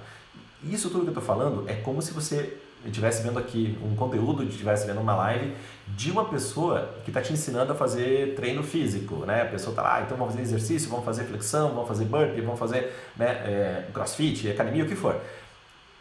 Isso 0.63 0.91
tudo 0.91 1.03
que 1.03 1.09
eu 1.09 1.11
estou 1.11 1.23
falando 1.23 1.69
é 1.69 1.75
como 1.75 2.03
se 2.03 2.13
você 2.13 2.59
estivesse 2.85 3.23
vendo 3.23 3.39
aqui 3.39 3.77
um 3.83 3.95
conteúdo, 3.95 4.45
estivesse 4.45 4.87
vendo 4.87 5.01
uma 5.01 5.15
live 5.15 5.55
de 5.89 6.11
uma 6.11 6.25
pessoa 6.25 6.95
que 7.05 7.11
está 7.11 7.21
te 7.21 7.33
ensinando 7.33 7.73
a 7.73 7.75
fazer 7.75 8.35
treino 8.35 8.63
físico, 8.63 9.27
né? 9.27 9.43
A 9.43 9.47
pessoa 9.47 9.73
está 9.73 9.83
lá, 9.83 9.97
ah, 9.97 10.03
então 10.03 10.17
vamos 10.17 10.35
fazer 10.35 10.45
exercício, 10.45 10.89
vamos 10.89 11.05
fazer 11.05 11.25
flexão, 11.25 11.71
vamos 11.71 11.89
fazer 11.89 12.05
burpee, 12.05 12.41
vamos 12.41 12.59
fazer 12.59 12.93
né, 13.17 13.27
é, 13.27 13.85
crossfit, 13.93 14.49
academia, 14.51 14.85
o 14.85 14.89
que 14.89 14.95
for 14.95 15.21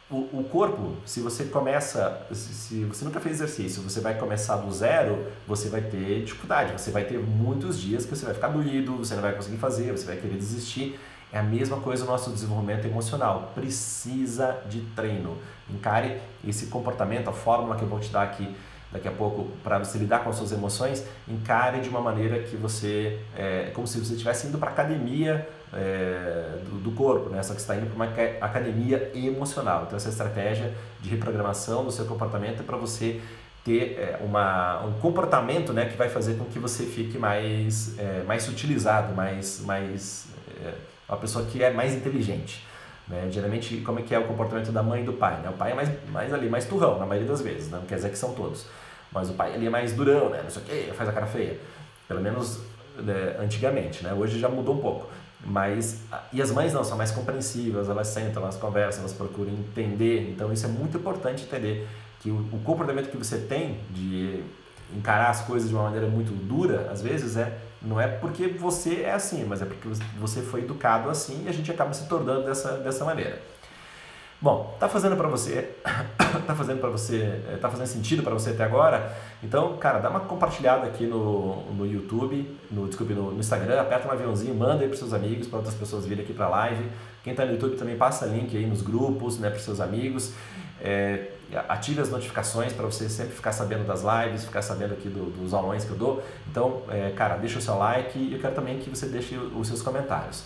o, 0.09 0.39
o 0.39 0.47
corpo, 0.49 0.95
se 1.05 1.19
você 1.19 1.45
começa, 1.45 2.25
se 2.31 2.85
você 2.85 3.03
nunca 3.03 3.19
fez 3.19 3.35
exercício, 3.35 3.81
você 3.81 3.99
vai 3.99 4.17
começar 4.17 4.55
do 4.55 4.71
zero, 4.71 5.27
você 5.45 5.67
vai 5.67 5.81
ter 5.81 6.23
dificuldade, 6.23 6.71
você 6.71 6.91
vai 6.91 7.03
ter 7.03 7.19
muitos 7.19 7.77
dias 7.77 8.05
que 8.05 8.15
você 8.15 8.25
vai 8.25 8.33
ficar 8.33 8.47
doído, 8.47 8.97
você 8.97 9.15
não 9.15 9.21
vai 9.21 9.33
conseguir 9.33 9.57
fazer, 9.57 9.91
você 9.91 10.05
vai 10.05 10.15
querer 10.15 10.37
desistir. 10.37 10.97
É 11.31 11.39
a 11.39 11.43
mesma 11.43 11.81
coisa 11.81 12.05
no 12.05 12.11
nosso 12.11 12.31
desenvolvimento 12.31 12.85
emocional. 12.85 13.51
Precisa 13.53 14.61
de 14.69 14.79
treino. 14.95 15.37
Encare 15.69 16.21
esse 16.47 16.67
comportamento, 16.67 17.29
a 17.29 17.33
fórmula 17.33 17.75
que 17.75 17.83
eu 17.83 17.89
vou 17.89 17.99
te 17.99 18.09
dar 18.09 18.23
aqui 18.23 18.55
daqui 18.91 19.07
a 19.07 19.11
pouco 19.11 19.51
para 19.63 19.79
você 19.79 19.97
lidar 19.97 20.19
com 20.19 20.29
as 20.29 20.35
suas 20.35 20.51
emoções, 20.51 21.05
encare 21.27 21.81
de 21.81 21.89
uma 21.89 22.01
maneira 22.01 22.39
que 22.39 22.55
você, 22.55 23.19
é 23.35 23.71
como 23.73 23.85
se 23.85 23.99
você 23.99 24.13
estivesse 24.13 24.47
indo 24.47 24.57
para 24.57 24.69
academia 24.69 25.47
é, 25.73 26.59
do, 26.65 26.79
do, 26.79 26.91
corpo, 26.91 27.29
né? 27.29 27.43
só 27.43 27.53
que 27.53 27.59
está 27.59 27.75
indo 27.75 27.87
para 27.87 27.95
uma 27.95 28.05
academia 28.41 29.11
emocional. 29.13 29.83
Então, 29.85 29.97
essa 29.97 30.09
estratégia 30.09 30.73
de 31.01 31.09
reprogramação 31.09 31.83
do 31.83 31.91
seu 31.91 32.05
comportamento 32.05 32.61
é 32.61 32.63
para 32.63 32.77
você 32.77 33.21
ter 33.63 33.97
é, 33.99 34.19
uma, 34.21 34.81
um 34.85 34.93
comportamento 34.93 35.73
né, 35.73 35.85
que 35.85 35.97
vai 35.97 36.07
fazer 36.07 36.37
com 36.37 36.45
que 36.45 36.57
você 36.57 36.85
fique 36.85 37.17
mais, 37.17 37.99
é, 37.99 38.23
mais 38.25 38.43
sutilizado, 38.43 39.13
mais, 39.13 39.59
mais 39.65 40.27
é, 40.63 40.73
uma 41.09 41.17
pessoa 41.17 41.45
que 41.45 41.61
é 41.61 41.71
mais 41.71 41.93
inteligente. 41.93 42.65
Né? 43.07 43.27
Geralmente, 43.31 43.77
como 43.77 43.99
é 43.99 44.01
que 44.01 44.13
é 44.13 44.19
o 44.19 44.25
comportamento 44.25 44.71
da 44.71 44.83
mãe 44.83 45.01
e 45.01 45.05
do 45.05 45.13
pai? 45.13 45.39
Né? 45.41 45.49
O 45.49 45.53
pai 45.53 45.71
é 45.71 45.75
mais, 45.75 45.89
mais 46.09 46.33
ali, 46.33 46.49
mais 46.49 46.65
turrão, 46.65 46.99
na 46.99 47.05
maioria 47.05 47.29
das 47.29 47.41
vezes, 47.41 47.69
né? 47.69 47.77
não 47.77 47.85
quer 47.85 47.95
dizer 47.95 48.09
que 48.09 48.17
são 48.17 48.33
todos. 48.33 48.65
Mas 49.11 49.29
o 49.29 49.33
pai 49.33 49.53
ali 49.53 49.67
é 49.67 49.69
mais 49.69 49.93
durão, 49.93 50.29
né? 50.29 50.41
não 50.43 50.49
sei 50.49 50.61
o 50.61 50.65
quê, 50.65 50.93
faz 50.93 51.09
a 51.09 51.13
cara 51.13 51.25
feia. 51.25 51.57
Pelo 52.07 52.21
menos 52.21 52.61
né, 52.97 53.37
antigamente, 53.39 54.03
né? 54.03 54.13
hoje 54.13 54.39
já 54.39 54.49
mudou 54.49 54.75
um 54.75 54.79
pouco. 54.79 55.07
Mas, 55.45 56.01
e 56.33 56.41
as 56.41 56.51
mães 56.51 56.73
não, 56.73 56.83
são 56.83 56.97
mais 56.97 57.11
compreensivas, 57.11 57.89
elas 57.89 58.07
sentam, 58.07 58.41
elas 58.41 58.57
conversam, 58.57 59.01
elas 59.01 59.13
procuram 59.13 59.51
entender. 59.51 60.29
Então, 60.31 60.51
isso 60.51 60.65
é 60.65 60.69
muito 60.69 60.97
importante 60.97 61.43
entender 61.43 61.87
que 62.19 62.29
o, 62.29 62.37
o 62.51 62.59
comportamento 62.63 63.09
que 63.09 63.17
você 63.17 63.37
tem 63.37 63.79
de 63.91 64.43
encarar 64.95 65.29
as 65.29 65.41
coisas 65.41 65.69
de 65.69 65.75
uma 65.75 65.83
maneira 65.83 66.07
muito 66.07 66.31
dura, 66.31 66.89
às 66.91 67.01
vezes, 67.01 67.37
é 67.37 67.55
não 67.81 67.99
é 67.99 68.07
porque 68.07 68.47
você 68.47 69.01
é 69.01 69.13
assim, 69.13 69.45
mas 69.45 69.61
é 69.61 69.65
porque 69.65 69.87
você 70.19 70.41
foi 70.41 70.61
educado 70.61 71.09
assim 71.09 71.43
e 71.45 71.49
a 71.49 71.51
gente 71.51 71.69
acaba 71.71 71.93
se 71.93 72.07
tornando 72.07 72.45
dessa, 72.45 72.73
dessa 72.77 73.05
maneira. 73.05 73.39
Bom, 74.39 74.75
tá 74.79 74.87
fazendo 74.87 75.15
para 75.17 75.27
você, 75.27 75.75
tá 76.45 76.53
fazendo 76.53 76.79
para 76.79 76.89
você, 76.91 77.41
eh, 77.49 77.57
tá 77.59 77.69
fazendo 77.69 77.87
sentido 77.87 78.21
para 78.21 78.33
você 78.35 78.51
até 78.51 78.63
agora? 78.63 79.11
Então, 79.41 79.75
cara, 79.77 79.97
dá 79.97 80.11
uma 80.11 80.19
compartilhada 80.19 80.85
aqui 80.85 81.07
no, 81.07 81.63
no 81.73 81.87
YouTube, 81.87 82.55
no 82.69 82.85
desculpe, 82.87 83.15
no, 83.15 83.31
no 83.31 83.39
Instagram, 83.39 83.81
aperta 83.81 84.07
um 84.07 84.11
aviãozinho, 84.11 84.53
manda 84.53 84.83
aí 84.83 84.87
para 84.87 84.97
seus 84.97 85.11
amigos, 85.11 85.47
para 85.47 85.57
outras 85.57 85.73
pessoas 85.73 86.05
virem 86.05 86.23
aqui 86.23 86.33
para 86.33 86.47
live. 86.49 86.87
Quem 87.23 87.31
está 87.31 87.45
no 87.45 87.53
YouTube 87.53 87.77
também 87.77 87.97
passa 87.97 88.27
link 88.27 88.55
aí 88.55 88.67
nos 88.67 88.83
grupos, 88.83 89.39
né, 89.39 89.49
para 89.49 89.59
seus 89.59 89.79
amigos. 89.79 90.33
É, 90.81 91.31
ative 91.69 92.01
as 92.01 92.09
notificações 92.09 92.73
para 92.73 92.85
você 92.85 93.09
sempre 93.09 93.33
ficar 93.33 93.51
sabendo 93.51 93.85
das 93.85 94.01
lives, 94.01 94.45
ficar 94.45 94.61
sabendo 94.61 94.93
aqui 94.93 95.07
do, 95.07 95.31
dos 95.31 95.53
aulões 95.53 95.85
que 95.85 95.91
eu 95.91 95.97
dou. 95.97 96.23
Então, 96.49 96.81
é, 96.89 97.11
cara, 97.15 97.37
deixa 97.37 97.59
o 97.59 97.61
seu 97.61 97.77
like 97.77 98.17
e 98.17 98.33
eu 98.33 98.39
quero 98.39 98.53
também 98.53 98.79
que 98.79 98.89
você 98.89 99.07
deixe 99.07 99.35
os 99.37 99.67
seus 99.67 99.81
comentários. 99.81 100.43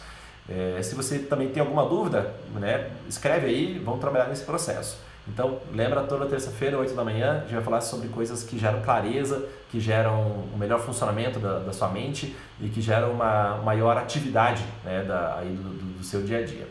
É, 0.50 0.82
se 0.82 0.96
você 0.96 1.20
também 1.20 1.50
tem 1.50 1.62
alguma 1.62 1.86
dúvida, 1.86 2.34
né, 2.54 2.92
escreve 3.08 3.48
aí, 3.48 3.82
vamos 3.84 4.00
trabalhar 4.00 4.28
nesse 4.28 4.44
processo. 4.44 4.98
Então, 5.28 5.60
lembra 5.72 6.02
toda 6.02 6.26
terça-feira, 6.26 6.78
8 6.78 6.96
da 6.96 7.04
manhã, 7.04 7.38
a 7.38 7.40
gente 7.42 7.54
vai 7.54 7.64
falar 7.64 7.82
sobre 7.82 8.08
coisas 8.08 8.44
que 8.44 8.58
geram 8.58 8.82
clareza, 8.82 9.48
que 9.70 9.80
geram 9.80 10.48
um 10.54 10.58
melhor 10.58 10.80
funcionamento 10.80 11.40
da, 11.40 11.60
da 11.60 11.72
sua 11.72 11.90
mente 11.90 12.36
e 12.60 12.68
que 12.70 12.82
geram 12.82 13.12
uma 13.12 13.58
maior 13.58 13.98
atividade 13.98 14.64
né, 14.84 15.04
da, 15.08 15.38
aí 15.38 15.50
do, 15.50 15.70
do, 15.70 15.98
do 16.00 16.04
seu 16.04 16.24
dia 16.24 16.40
a 16.40 16.46
dia. 16.46 16.68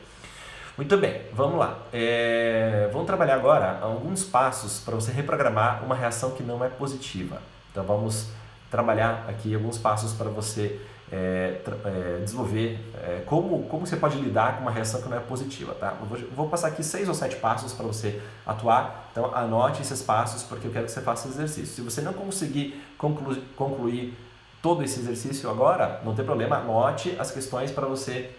Muito 0.81 0.97
bem, 0.97 1.21
vamos 1.35 1.59
lá. 1.59 1.79
É, 1.93 2.89
vamos 2.91 3.07
trabalhar 3.07 3.35
agora 3.35 3.81
alguns 3.83 4.25
passos 4.25 4.81
para 4.81 4.95
você 4.95 5.13
reprogramar 5.13 5.85
uma 5.85 5.95
reação 5.95 6.31
que 6.31 6.43
não 6.43 6.65
é 6.65 6.71
positiva. 6.71 7.37
Então 7.71 7.85
vamos 7.85 8.29
trabalhar 8.71 9.27
aqui 9.29 9.55
alguns 9.55 9.77
passos 9.77 10.15
para 10.15 10.31
você 10.31 10.81
é, 11.13 11.61
é, 11.85 12.21
desenvolver 12.25 12.81
é, 12.95 13.23
como, 13.27 13.65
como 13.65 13.87
você 13.87 13.95
pode 13.99 14.17
lidar 14.17 14.57
com 14.57 14.63
uma 14.63 14.71
reação 14.71 15.03
que 15.03 15.09
não 15.11 15.19
é 15.19 15.21
positiva. 15.21 15.75
Tá? 15.75 15.99
Eu 16.01 16.07
vou, 16.07 16.19
vou 16.35 16.49
passar 16.49 16.69
aqui 16.69 16.83
seis 16.83 17.11
ou 17.11 17.15
sete 17.15 17.37
passos 17.37 17.75
para 17.75 17.85
você 17.85 18.19
atuar. 18.47 19.11
Então 19.13 19.35
anote 19.35 19.83
esses 19.83 20.01
passos 20.01 20.45
porque 20.45 20.67
eu 20.67 20.73
quero 20.73 20.87
que 20.87 20.93
você 20.93 21.03
faça 21.03 21.29
esse 21.29 21.37
exercício. 21.37 21.75
Se 21.75 21.83
você 21.83 22.01
não 22.01 22.15
conseguir 22.15 22.83
concluir, 22.97 23.43
concluir 23.55 24.17
todo 24.63 24.83
esse 24.83 24.99
exercício 24.99 25.51
agora, 25.51 26.01
não 26.07 26.15
tem 26.15 26.25
problema, 26.25 26.57
anote 26.57 27.15
as 27.19 27.31
questões 27.31 27.71
para 27.71 27.87
você 27.87 28.31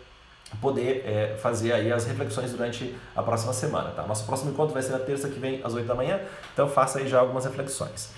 poder 0.59 1.03
é, 1.05 1.37
fazer 1.37 1.71
aí 1.71 1.91
as 1.91 2.05
reflexões 2.05 2.51
durante 2.51 2.95
a 3.15 3.23
próxima 3.23 3.53
semana. 3.53 3.91
Tá? 3.91 4.03
Nosso 4.03 4.25
próximo 4.25 4.51
encontro 4.51 4.73
vai 4.73 4.83
ser 4.83 4.91
na 4.91 4.99
terça 4.99 5.29
que 5.29 5.39
vem 5.39 5.61
às 5.63 5.73
8 5.73 5.87
da 5.87 5.95
manhã, 5.95 6.19
então 6.53 6.67
faça 6.67 6.99
aí 6.99 7.07
já 7.07 7.19
algumas 7.19 7.45
reflexões. 7.45 8.11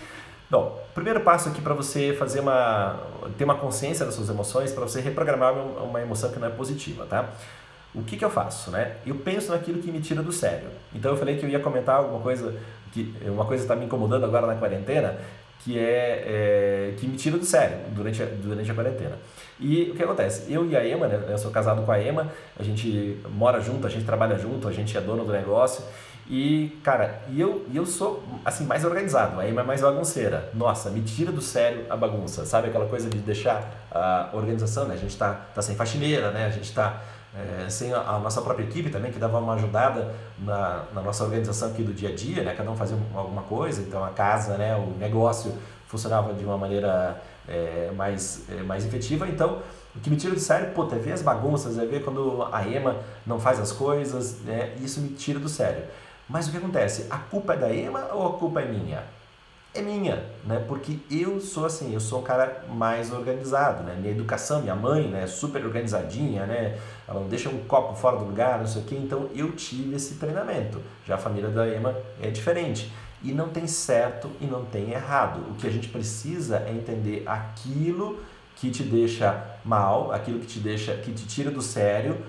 Bom, 0.49 0.79
primeiro 0.93 1.21
passo 1.21 1.49
aqui 1.49 1.61
para 1.61 1.73
você 1.73 2.15
fazer 2.17 2.39
uma 2.39 2.99
ter 3.37 3.43
uma 3.43 3.55
consciência 3.55 4.05
das 4.05 4.13
suas 4.13 4.29
emoções, 4.29 4.71
para 4.71 4.83
você 4.83 5.01
reprogramar 5.01 5.53
uma 5.53 6.01
emoção 6.01 6.31
que 6.31 6.37
não 6.39 6.47
é 6.47 6.51
positiva, 6.51 7.05
tá? 7.05 7.29
O 7.95 8.03
que, 8.03 8.17
que 8.17 8.25
eu 8.25 8.29
faço, 8.29 8.71
né? 8.71 8.97
Eu 9.05 9.15
penso 9.15 9.51
naquilo 9.51 9.81
que 9.81 9.91
me 9.91 10.01
tira 10.01 10.21
do 10.21 10.31
sério. 10.31 10.67
Então 10.93 11.11
eu 11.11 11.17
falei 11.17 11.37
que 11.37 11.45
eu 11.45 11.49
ia 11.49 11.59
comentar 11.59 11.97
alguma 11.97 12.19
coisa 12.19 12.55
que 12.91 13.15
uma 13.25 13.45
coisa 13.45 13.63
está 13.63 13.75
me 13.75 13.85
incomodando 13.85 14.25
agora 14.25 14.45
na 14.45 14.55
quarentena, 14.55 15.19
que 15.63 15.79
é, 15.79 16.91
é, 16.91 16.93
que 16.97 17.07
me 17.07 17.15
tira 17.15 17.37
do 17.37 17.45
sério 17.45 17.77
durante 17.91 18.21
a, 18.21 18.25
durante 18.25 18.69
a 18.69 18.73
quarentena. 18.73 19.17
E 19.59 19.91
o 19.91 19.95
que 19.95 20.03
acontece? 20.03 20.51
Eu 20.51 20.69
e 20.69 20.75
a 20.75 20.85
Ema, 20.85 21.07
né, 21.07 21.23
eu 21.29 21.37
sou 21.37 21.51
casado 21.51 21.83
com 21.83 21.91
a 21.91 22.01
Ema, 22.01 22.31
a 22.59 22.63
gente 22.63 23.21
mora 23.29 23.61
junto, 23.61 23.87
a 23.87 23.89
gente 23.89 24.05
trabalha 24.05 24.37
junto, 24.37 24.67
a 24.67 24.71
gente 24.71 24.97
é 24.97 25.01
dono 25.01 25.23
do 25.23 25.31
negócio. 25.31 25.83
E, 26.29 26.79
cara, 26.83 27.21
e 27.29 27.39
eu, 27.39 27.65
eu 27.73 27.85
sou, 27.85 28.23
assim, 28.45 28.65
mais 28.65 28.83
organizado, 28.85 29.39
a 29.39 29.47
Ema 29.47 29.61
é 29.61 29.63
mais 29.63 29.81
bagunceira. 29.81 30.49
Nossa, 30.53 30.89
me 30.89 31.01
tira 31.01 31.31
do 31.31 31.41
sério 31.41 31.85
a 31.89 31.95
bagunça, 31.95 32.45
sabe? 32.45 32.69
Aquela 32.69 32.87
coisa 32.87 33.09
de 33.09 33.17
deixar 33.19 33.87
a 33.91 34.29
organização, 34.33 34.85
né? 34.85 34.95
A 34.95 34.97
gente 34.97 35.17
tá, 35.17 35.33
tá 35.53 35.61
sem 35.61 35.75
faxineira, 35.75 36.31
né? 36.31 36.45
A 36.45 36.49
gente 36.49 36.73
tá 36.73 37.01
é, 37.35 37.69
sem 37.69 37.91
a, 37.93 37.99
a, 37.99 38.19
nossa 38.19 38.41
própria 38.41 38.63
equipe 38.63 38.89
também, 38.89 39.11
que 39.11 39.19
dava 39.19 39.39
uma 39.39 39.55
ajudada 39.55 40.13
na, 40.39 40.85
na 40.93 41.01
nossa 41.01 41.23
organização 41.23 41.69
aqui 41.69 41.81
do 41.81 41.93
dia 41.93 42.09
a 42.09 42.15
dia, 42.15 42.43
né? 42.43 42.53
Cada 42.55 42.69
um 42.69 42.75
fazia 42.75 42.97
alguma 43.15 43.41
coisa, 43.43 43.81
então 43.81 44.03
a 44.03 44.09
casa, 44.09 44.57
né? 44.57 44.75
O 44.75 44.97
negócio 44.99 45.53
funcionava 45.87 46.33
de 46.33 46.43
uma 46.45 46.57
maneira 46.57 47.21
é, 47.47 47.91
mais, 47.95 48.43
é, 48.49 48.61
mais 48.61 48.85
efetiva. 48.85 49.27
Então, 49.27 49.61
o 49.95 49.99
que 49.99 50.09
me 50.09 50.15
tira 50.15 50.33
do 50.33 50.39
sério, 50.39 50.71
pô, 50.73 50.83
é 50.91 50.95
ver 50.97 51.11
as 51.11 51.21
bagunças, 51.21 51.77
é 51.77 51.85
ver 51.85 52.03
quando 52.03 52.47
a 52.51 52.67
Ema 52.67 52.97
não 53.25 53.39
faz 53.39 53.59
as 53.59 53.71
coisas, 53.71 54.39
né? 54.41 54.75
isso 54.81 55.01
me 55.01 55.09
tira 55.09 55.39
do 55.39 55.49
sério. 55.49 55.83
Mas 56.27 56.47
o 56.47 56.51
que 56.51 56.57
acontece? 56.57 57.07
A 57.09 57.17
culpa 57.17 57.53
é 57.53 57.57
da 57.57 57.73
Ema 57.73 58.09
ou 58.13 58.27
a 58.27 58.33
culpa 58.37 58.61
é 58.61 58.65
minha? 58.65 59.03
É 59.75 59.81
minha, 59.81 60.23
né? 60.45 60.63
Porque 60.67 60.99
eu 61.09 61.41
sou 61.41 61.65
assim, 61.65 61.95
eu 61.95 61.99
sou 61.99 62.19
um 62.19 62.23
cara 62.23 62.63
mais 62.69 63.11
organizado, 63.11 63.81
né? 63.83 63.95
Minha 63.99 64.11
educação, 64.11 64.61
minha 64.61 64.75
mãe, 64.75 65.07
né, 65.07 65.25
super 65.25 65.65
organizadinha, 65.65 66.45
né? 66.45 66.77
Ela 67.07 67.19
não 67.19 67.27
deixa 67.27 67.49
um 67.49 67.57
copo 67.63 67.95
fora 67.95 68.17
do 68.17 68.25
lugar, 68.25 68.59
não 68.59 68.67
sei 68.67 68.83
o 68.83 68.85
quê. 68.85 68.95
Então 68.95 69.29
eu 69.33 69.51
tive 69.53 69.95
esse 69.95 70.15
treinamento. 70.15 70.79
Já 71.07 71.15
a 71.15 71.17
família 71.17 71.49
da 71.49 71.67
Ema 71.67 71.95
é 72.21 72.29
diferente. 72.29 72.93
E 73.23 73.31
não 73.31 73.49
tem 73.49 73.65
certo 73.65 74.29
e 74.39 74.45
não 74.45 74.63
tem 74.63 74.91
errado. 74.91 75.39
O 75.49 75.55
que 75.55 75.65
a 75.65 75.71
gente 75.71 75.87
precisa 75.87 76.57
é 76.67 76.71
entender 76.71 77.23
aquilo 77.25 78.19
que 78.55 78.69
te 78.69 78.83
deixa 78.83 79.43
mal, 79.65 80.11
aquilo 80.11 80.39
que 80.39 80.45
te 80.45 80.59
deixa, 80.59 80.93
que 80.97 81.11
te 81.11 81.25
tira 81.25 81.49
do 81.49 81.63
sério, 81.63 82.21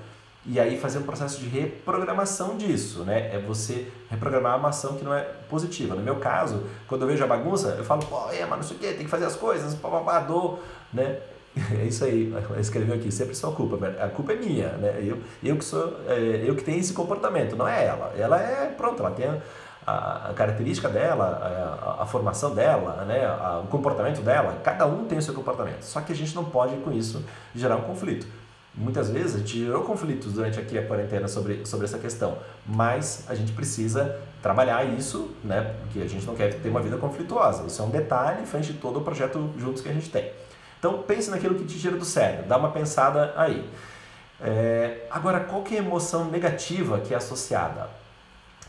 e 0.46 0.60
aí 0.60 0.78
fazer 0.78 0.98
um 0.98 1.02
processo 1.02 1.40
de 1.40 1.48
reprogramação 1.48 2.56
disso, 2.56 3.02
né? 3.04 3.34
É 3.34 3.38
você 3.38 3.90
reprogramar 4.10 4.58
uma 4.58 4.68
ação 4.68 4.96
que 4.96 5.04
não 5.04 5.14
é 5.14 5.22
positiva. 5.48 5.94
No 5.94 6.02
meu 6.02 6.16
caso, 6.16 6.64
quando 6.86 7.02
eu 7.02 7.08
vejo 7.08 7.24
a 7.24 7.26
bagunça, 7.26 7.76
eu 7.78 7.84
falo, 7.84 8.04
pô, 8.04 8.30
é, 8.30 8.44
mas 8.44 8.58
não 8.58 8.62
sei 8.62 8.76
o 8.76 8.80
quê, 8.80 8.88
tem 8.88 9.04
que 9.04 9.10
fazer 9.10 9.24
as 9.24 9.36
coisas, 9.36 9.74
papapá, 9.74 10.20
dou, 10.20 10.62
né? 10.92 11.18
É 11.80 11.84
isso 11.84 12.04
aí, 12.04 12.34
escreveu 12.58 12.96
aqui, 12.96 13.12
sempre 13.12 13.32
sua 13.34 13.52
culpa, 13.52 13.78
a 14.00 14.08
culpa 14.08 14.32
é 14.32 14.36
minha, 14.36 14.70
né? 14.70 14.98
Eu, 15.00 15.18
eu 15.42 15.56
que 15.56 15.64
sou, 15.64 16.00
é, 16.08 16.42
eu 16.44 16.54
que 16.56 16.64
tenho 16.64 16.80
esse 16.80 16.92
comportamento, 16.92 17.54
não 17.56 17.66
é 17.66 17.86
ela. 17.86 18.12
Ela 18.18 18.42
é, 18.42 18.66
pronto, 18.76 19.00
ela 19.00 19.12
tem 19.12 19.26
a, 19.86 20.30
a 20.30 20.34
característica 20.34 20.88
dela, 20.88 21.98
a, 21.98 22.02
a, 22.02 22.06
formação 22.06 22.54
dela, 22.54 23.04
né, 23.04 23.24
a, 23.24 23.60
o 23.64 23.68
comportamento 23.68 24.20
dela, 24.20 24.58
cada 24.62 24.86
um 24.86 25.04
tem 25.04 25.16
o 25.18 25.22
seu 25.22 25.34
comportamento. 25.34 25.82
Só 25.82 26.00
que 26.00 26.12
a 26.12 26.16
gente 26.16 26.34
não 26.34 26.44
pode, 26.44 26.76
com 26.78 26.92
isso, 26.92 27.24
gerar 27.54 27.76
um 27.76 27.82
conflito. 27.82 28.26
Muitas 28.76 29.08
vezes 29.08 29.36
a 29.36 29.38
gente 29.38 29.58
gerou 29.58 29.84
conflitos 29.84 30.32
durante 30.32 30.58
aqui 30.58 30.76
a 30.76 30.84
quarentena 30.84 31.28
sobre, 31.28 31.64
sobre 31.64 31.86
essa 31.86 31.98
questão, 31.98 32.38
mas 32.66 33.24
a 33.28 33.34
gente 33.34 33.52
precisa 33.52 34.18
trabalhar 34.42 34.84
isso, 34.84 35.30
né, 35.44 35.74
porque 35.80 36.00
a 36.00 36.08
gente 36.08 36.26
não 36.26 36.34
quer 36.34 36.54
ter 36.54 36.68
uma 36.68 36.82
vida 36.82 36.96
conflituosa. 36.96 37.64
Isso 37.66 37.80
é 37.80 37.84
um 37.84 37.90
detalhe 37.90 38.44
frente 38.46 38.72
a 38.72 38.80
todo 38.80 38.98
o 38.98 39.02
projeto 39.02 39.50
juntos 39.56 39.80
que 39.80 39.88
a 39.88 39.92
gente 39.92 40.10
tem. 40.10 40.30
Então 40.78 41.02
pense 41.02 41.30
naquilo 41.30 41.54
que 41.54 41.64
te 41.64 41.78
tira 41.78 41.96
do 41.96 42.04
sério, 42.04 42.44
dá 42.46 42.56
uma 42.56 42.70
pensada 42.70 43.32
aí. 43.36 43.68
É, 44.40 45.06
agora, 45.08 45.40
qual 45.40 45.62
que 45.62 45.76
é 45.76 45.78
a 45.78 45.82
emoção 45.82 46.24
negativa 46.30 47.00
que 47.00 47.14
é 47.14 47.16
associada? 47.16 47.88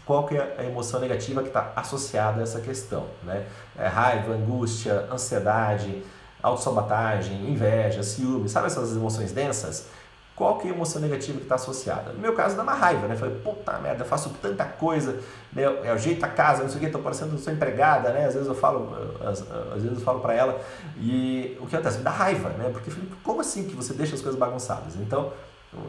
qual 0.06 0.26
que 0.28 0.38
é 0.38 0.56
a 0.60 0.64
emoção 0.64 1.00
negativa 1.00 1.42
que 1.42 1.48
está 1.48 1.74
associada 1.76 2.40
a 2.40 2.44
essa 2.44 2.62
questão, 2.62 3.08
né? 3.24 3.46
É 3.78 3.88
raiva, 3.88 4.34
angústia, 4.34 5.08
ansiedade, 5.12 6.04
autossabotagem, 6.46 7.50
inveja, 7.50 8.04
ciúme, 8.04 8.48
sabe 8.48 8.68
essas 8.68 8.96
emoções 8.96 9.32
densas? 9.32 9.88
Qual 10.36 10.58
que 10.58 10.68
é 10.68 10.72
a 10.72 10.74
emoção 10.74 11.02
negativa 11.02 11.38
que 11.38 11.46
está 11.46 11.56
associada? 11.56 12.12
No 12.12 12.20
meu 12.20 12.34
caso, 12.34 12.58
dá 12.58 12.64
uma 12.64 12.74
raiva, 12.74 13.08
né? 13.08 13.16
Falei, 13.16 13.36
puta 13.36 13.80
merda, 13.80 14.04
faço 14.04 14.30
tanta 14.42 14.66
coisa, 14.66 15.22
né? 15.54 15.64
eu 15.64 15.94
ajeito 15.94 16.24
a 16.26 16.28
casa, 16.28 16.62
não 16.62 16.70
sei 16.70 16.78
o 16.78 16.80
que, 16.82 16.88
estou 16.88 17.02
parecendo 17.02 17.38
sou 17.38 17.54
empregada, 17.54 18.10
né? 18.10 18.26
Às 18.26 18.34
vezes 18.34 18.50
eu 18.50 18.54
falo, 18.54 18.94
às, 19.22 19.42
às 19.74 19.82
vezes 19.82 19.98
eu 19.98 20.04
falo 20.04 20.20
para 20.20 20.34
ela 20.34 20.60
e 20.98 21.58
o 21.62 21.66
que 21.66 21.76
acontece? 21.76 22.00
Me 22.00 22.04
dá 22.04 22.12
raiva, 22.12 22.50
né? 22.50 22.70
Porque 22.72 22.92
falei, 22.92 23.10
como 23.24 23.40
assim 23.40 23.64
que 23.64 23.76
você 23.76 23.94
deixa 23.94 24.16
as 24.16 24.22
coisas 24.22 24.38
bagunçadas? 24.38 24.98
Então, 24.98 25.32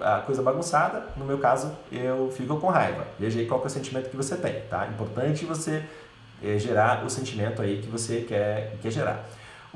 a 0.00 0.20
coisa 0.20 0.42
bagunçada, 0.42 1.02
no 1.16 1.24
meu 1.24 1.38
caso, 1.38 1.72
eu 1.90 2.30
fico 2.30 2.56
com 2.58 2.68
raiva. 2.68 3.04
Veja 3.18 3.40
aí 3.40 3.46
qual 3.46 3.60
é 3.62 3.66
o 3.66 3.68
sentimento 3.68 4.08
que 4.08 4.16
você 4.16 4.36
tem, 4.36 4.60
tá? 4.70 4.86
Importante 4.86 5.44
você 5.44 5.84
é, 6.42 6.56
gerar 6.56 7.04
o 7.04 7.10
sentimento 7.10 7.60
aí 7.62 7.82
que 7.82 7.88
você 7.88 8.20
quer, 8.20 8.76
quer 8.80 8.90
gerar. 8.90 9.24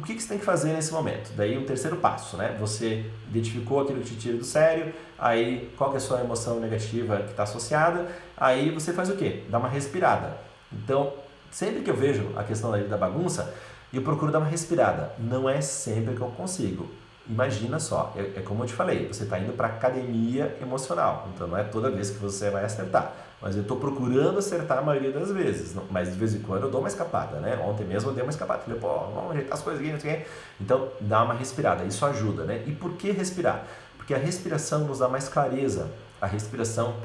O 0.00 0.02
que, 0.02 0.14
que 0.14 0.22
você 0.22 0.30
tem 0.30 0.38
que 0.38 0.44
fazer 0.46 0.72
nesse 0.72 0.92
momento? 0.92 1.30
Daí 1.36 1.58
o 1.58 1.60
um 1.60 1.66
terceiro 1.66 1.98
passo, 1.98 2.38
né? 2.38 2.56
Você 2.58 3.04
identificou 3.28 3.82
aquilo 3.82 4.00
que 4.00 4.06
te 4.06 4.16
tira 4.16 4.38
do 4.38 4.44
sério, 4.44 4.94
aí 5.18 5.70
qual 5.76 5.92
é 5.92 5.98
a 5.98 6.00
sua 6.00 6.22
emoção 6.22 6.58
negativa 6.58 7.18
que 7.18 7.32
está 7.32 7.42
associada, 7.42 8.08
aí 8.34 8.70
você 8.70 8.94
faz 8.94 9.10
o 9.10 9.16
quê? 9.16 9.42
Dá 9.50 9.58
uma 9.58 9.68
respirada. 9.68 10.38
Então, 10.72 11.12
sempre 11.50 11.82
que 11.82 11.90
eu 11.90 11.94
vejo 11.94 12.32
a 12.34 12.42
questão 12.42 12.70
da 12.88 12.96
bagunça, 12.96 13.54
eu 13.92 14.00
procuro 14.00 14.32
dar 14.32 14.38
uma 14.38 14.48
respirada. 14.48 15.12
Não 15.18 15.46
é 15.46 15.60
sempre 15.60 16.14
que 16.14 16.22
eu 16.22 16.28
consigo. 16.28 16.88
Imagina 17.28 17.78
só, 17.78 18.12
é, 18.16 18.40
é 18.40 18.42
como 18.42 18.64
eu 18.64 18.66
te 18.66 18.72
falei, 18.72 19.06
você 19.06 19.24
está 19.24 19.38
indo 19.38 19.52
para 19.52 19.68
academia 19.68 20.56
emocional, 20.61 21.28
então 21.35 21.46
não 21.46 21.56
é 21.56 21.62
toda 21.62 21.90
vez 21.90 22.11
que 22.11 22.18
você 22.18 22.50
vai 22.50 22.64
acertar, 22.64 23.12
mas 23.40 23.54
eu 23.54 23.62
estou 23.62 23.76
procurando 23.76 24.38
acertar 24.38 24.78
a 24.78 24.83
maioria 24.83 25.12
das 25.12 25.30
vezes, 25.30 25.76
mas 25.90 26.12
de 26.12 26.18
vez 26.18 26.35
em 26.35 26.40
quando 26.40 26.64
eu 26.64 26.70
dou 26.70 26.80
uma 26.80 26.88
escapada, 26.88 27.38
né? 27.38 27.56
Ontem 27.64 27.85
mesmo 27.85 28.11
eu 28.11 28.14
dei 28.14 28.22
uma 28.22 28.30
escapada, 28.30 28.62
falei, 28.62 28.80
pô, 28.80 28.88
vamos 29.14 29.33
ajeitar 29.33 29.54
as 29.54 29.62
coisas 29.62 29.80
aqui, 29.80 29.92
não 29.92 30.00
sei 30.00 30.12
o 30.12 30.16
quê. 30.16 30.26
Então 30.61 30.88
dá 31.00 31.22
uma 31.22 31.35
respirada, 31.35 31.85
isso 31.85 32.04
ajuda, 32.04 32.44
né? 32.44 32.64
E 32.66 32.72
por 32.72 32.92
que 32.92 33.11
respirar? 33.12 33.64
Porque 33.96 34.12
a 34.12 34.18
respiração 34.18 34.80
nos 34.80 34.98
dá 34.98 35.09
mais 35.09 35.28
clareza, 35.28 35.90
a 36.20 36.26
respiração 36.26 36.96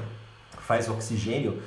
faz 0.58 0.88
o 0.88 0.92
oxigênio 0.92 1.62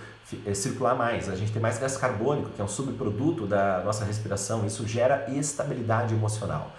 eh, 0.45 0.53
circular 0.53 0.95
mais, 0.95 1.29
a 1.29 1.35
gente 1.35 1.51
tem 1.51 1.61
mais 1.61 1.79
gás 1.79 1.95
carbônico, 1.97 2.49
que 2.49 2.61
é 2.61 2.63
um 2.63 2.67
subproduto 2.67 3.47
da 3.47 3.81
nossa 3.83 4.03
respiração, 4.03 4.65
isso 4.65 4.85
gera 4.85 5.25
estabilidade 5.29 6.13
emocional. 6.13 6.71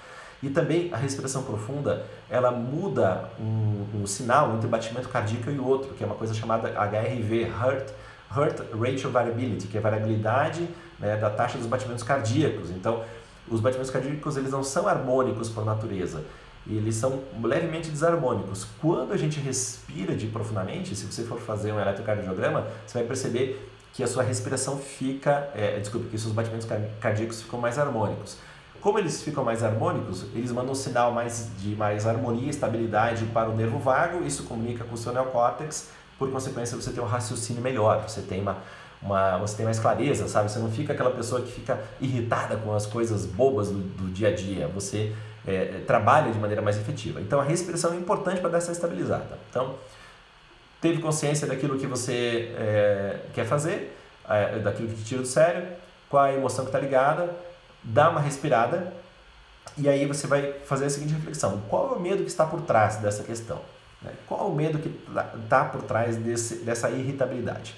E 0.42 0.48
também 0.48 0.92
a 0.92 0.96
respiração 0.96 1.42
profunda, 1.42 2.06
ela 2.28 2.50
muda 2.50 3.30
um, 3.38 4.02
um 4.02 4.06
sinal 4.06 4.54
entre 4.54 4.66
o 4.66 4.70
batimento 4.70 5.08
cardíaco 5.08 5.50
e 5.50 5.58
o 5.58 5.66
outro, 5.66 5.92
que 5.94 6.02
é 6.02 6.06
uma 6.06 6.16
coisa 6.16 6.32
chamada 6.32 6.68
HRV, 6.68 7.42
Heart, 7.42 7.90
Heart 8.34 8.60
Ratio 8.72 9.10
Variability, 9.10 9.66
que 9.66 9.76
é 9.76 9.80
a 9.80 9.82
variabilidade 9.82 10.66
né, 10.98 11.16
da 11.16 11.28
taxa 11.28 11.58
dos 11.58 11.66
batimentos 11.66 12.02
cardíacos. 12.02 12.70
Então, 12.70 13.04
os 13.48 13.60
batimentos 13.60 13.90
cardíacos 13.90 14.36
eles 14.36 14.50
não 14.50 14.62
são 14.62 14.88
harmônicos 14.88 15.50
por 15.50 15.64
natureza, 15.64 16.24
eles 16.66 16.94
são 16.94 17.20
levemente 17.42 17.90
desarmônicos. 17.90 18.66
Quando 18.80 19.12
a 19.12 19.16
gente 19.16 19.40
respira 19.40 20.14
de 20.14 20.26
profundamente, 20.26 20.94
se 20.94 21.04
você 21.04 21.24
for 21.24 21.38
fazer 21.38 21.72
um 21.72 21.80
eletrocardiograma, 21.80 22.66
você 22.86 22.98
vai 22.98 23.06
perceber 23.06 23.70
que 23.92 24.04
a 24.04 24.06
sua 24.06 24.22
respiração 24.22 24.78
fica, 24.78 25.50
é, 25.54 25.78
desculpe, 25.80 26.08
que 26.08 26.16
os 26.16 26.22
seus 26.22 26.32
batimentos 26.32 26.66
cardíacos 27.00 27.42
ficam 27.42 27.60
mais 27.60 27.78
harmônicos. 27.78 28.36
Como 28.80 28.98
eles 28.98 29.22
ficam 29.22 29.44
mais 29.44 29.62
harmônicos, 29.62 30.24
eles 30.34 30.50
mandam 30.50 30.72
um 30.72 30.74
sinal 30.74 31.12
mais 31.12 31.50
de 31.58 31.76
mais 31.76 32.06
harmonia 32.06 32.46
e 32.46 32.50
estabilidade 32.50 33.26
para 33.26 33.50
o 33.50 33.54
nervo 33.54 33.78
vago, 33.78 34.24
isso 34.24 34.44
comunica 34.44 34.84
com 34.84 34.94
o 34.94 34.98
seu 34.98 35.12
neocórtex, 35.12 35.90
por 36.18 36.30
consequência 36.30 36.76
você 36.76 36.90
tem 36.90 37.02
um 37.02 37.06
raciocínio 37.06 37.62
melhor, 37.62 38.02
você 38.08 38.22
tem 38.22 38.40
uma, 38.40 38.58
uma, 39.02 39.38
você 39.38 39.56
tem 39.56 39.64
mais 39.64 39.78
clareza, 39.78 40.28
sabe? 40.28 40.50
Você 40.50 40.58
não 40.58 40.70
fica 40.70 40.94
aquela 40.94 41.10
pessoa 41.10 41.42
que 41.42 41.52
fica 41.52 41.78
irritada 42.00 42.56
com 42.56 42.74
as 42.74 42.86
coisas 42.86 43.26
bobas 43.26 43.68
do, 43.68 43.78
do 43.78 44.12
dia 44.12 44.28
a 44.28 44.34
dia, 44.34 44.66
você 44.68 45.14
é, 45.46 45.82
trabalha 45.86 46.32
de 46.32 46.38
maneira 46.38 46.62
mais 46.62 46.78
efetiva. 46.78 47.20
Então 47.20 47.38
a 47.38 47.44
respiração 47.44 47.92
é 47.92 47.96
importante 47.96 48.40
para 48.40 48.50
dar 48.50 48.58
essa 48.58 48.72
estabilizada. 48.72 49.38
Então, 49.50 49.74
teve 50.80 51.02
consciência 51.02 51.46
daquilo 51.46 51.78
que 51.78 51.86
você 51.86 52.54
é, 52.56 53.20
quer 53.34 53.44
fazer, 53.44 53.94
é, 54.28 54.58
daquilo 54.58 54.88
que 54.88 54.96
te 54.96 55.04
tira 55.04 55.20
do 55.20 55.28
sério, 55.28 55.66
qual 56.08 56.24
a 56.24 56.32
emoção 56.32 56.64
que 56.64 56.70
está 56.70 56.78
ligada, 56.78 57.30
dá 57.82 58.10
uma 58.10 58.20
respirada 58.20 58.92
e 59.76 59.88
aí 59.88 60.06
você 60.06 60.26
vai 60.26 60.52
fazer 60.64 60.86
a 60.86 60.90
seguinte 60.90 61.14
reflexão: 61.14 61.62
qual 61.68 61.94
é 61.94 61.96
o 61.96 62.00
medo 62.00 62.22
que 62.22 62.28
está 62.28 62.44
por 62.44 62.62
trás 62.62 62.96
dessa 62.96 63.22
questão? 63.22 63.60
Né? 64.02 64.12
Qual 64.26 64.40
é 64.40 64.44
o 64.44 64.54
medo 64.54 64.78
que 64.78 64.88
está 65.08 65.24
tá 65.48 65.64
por 65.64 65.82
trás 65.82 66.16
desse, 66.16 66.56
dessa 66.56 66.90
irritabilidade? 66.90 67.74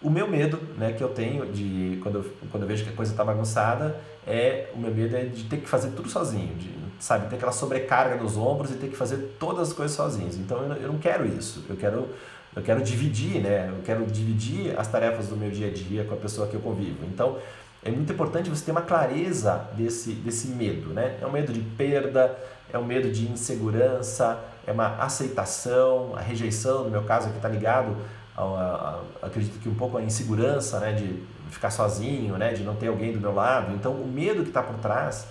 O 0.00 0.10
meu 0.10 0.26
medo, 0.26 0.58
né, 0.76 0.92
que 0.92 1.02
eu 1.02 1.10
tenho 1.10 1.46
de 1.46 2.00
quando 2.02 2.16
eu, 2.16 2.32
quando 2.50 2.64
eu 2.64 2.68
vejo 2.68 2.82
que 2.82 2.90
a 2.90 2.92
coisa 2.92 3.12
está 3.12 3.24
bagunçada, 3.24 4.00
é 4.26 4.68
o 4.74 4.78
meu 4.78 4.92
medo 4.92 5.16
é 5.16 5.26
de 5.26 5.44
ter 5.44 5.58
que 5.58 5.68
fazer 5.68 5.90
tudo 5.90 6.08
sozinho, 6.08 6.56
de, 6.56 6.74
sabe, 6.98 7.28
ter 7.28 7.36
aquela 7.36 7.52
sobrecarga 7.52 8.16
nos 8.16 8.36
ombros 8.36 8.72
e 8.72 8.74
ter 8.74 8.88
que 8.88 8.96
fazer 8.96 9.36
todas 9.38 9.68
as 9.68 9.72
coisas 9.72 9.96
sozinhos. 9.96 10.36
Então 10.36 10.58
eu, 10.58 10.72
eu 10.74 10.88
não 10.88 10.98
quero 10.98 11.24
isso. 11.24 11.64
Eu 11.68 11.76
quero 11.76 12.08
eu 12.54 12.62
quero 12.62 12.82
dividir, 12.82 13.40
né? 13.40 13.68
Eu 13.68 13.82
quero 13.82 14.04
dividir 14.04 14.78
as 14.78 14.86
tarefas 14.86 15.28
do 15.28 15.36
meu 15.36 15.50
dia 15.50 15.68
a 15.68 15.70
dia 15.70 16.04
com 16.04 16.14
a 16.14 16.18
pessoa 16.18 16.46
que 16.46 16.54
eu 16.54 16.60
convivo. 16.60 16.98
Então, 17.06 17.38
é 17.84 17.90
muito 17.90 18.12
importante 18.12 18.48
você 18.48 18.64
ter 18.64 18.70
uma 18.70 18.82
clareza 18.82 19.68
desse, 19.74 20.12
desse 20.12 20.48
medo, 20.48 20.90
né? 20.90 21.18
É 21.20 21.26
um 21.26 21.32
medo 21.32 21.52
de 21.52 21.60
perda, 21.60 22.38
é 22.72 22.78
um 22.78 22.84
medo 22.84 23.10
de 23.10 23.28
insegurança, 23.28 24.38
é 24.66 24.70
uma 24.70 24.96
aceitação, 24.98 26.14
a 26.16 26.20
rejeição, 26.20 26.84
no 26.84 26.90
meu 26.90 27.02
caso 27.02 27.26
aqui 27.26 27.36
está 27.36 27.48
ligado, 27.48 27.96
a, 28.36 28.42
a, 28.42 29.00
a, 29.22 29.26
acredito 29.26 29.58
que 29.58 29.68
um 29.68 29.74
pouco 29.74 29.98
a 29.98 30.02
insegurança, 30.02 30.78
né? 30.78 30.92
De 30.92 31.22
ficar 31.50 31.70
sozinho, 31.70 32.36
né? 32.36 32.52
De 32.52 32.62
não 32.62 32.76
ter 32.76 32.86
alguém 32.86 33.12
do 33.12 33.20
meu 33.20 33.34
lado. 33.34 33.74
Então, 33.74 33.92
o 33.92 34.06
medo 34.06 34.42
que 34.42 34.50
está 34.50 34.62
por 34.62 34.76
trás 34.76 35.26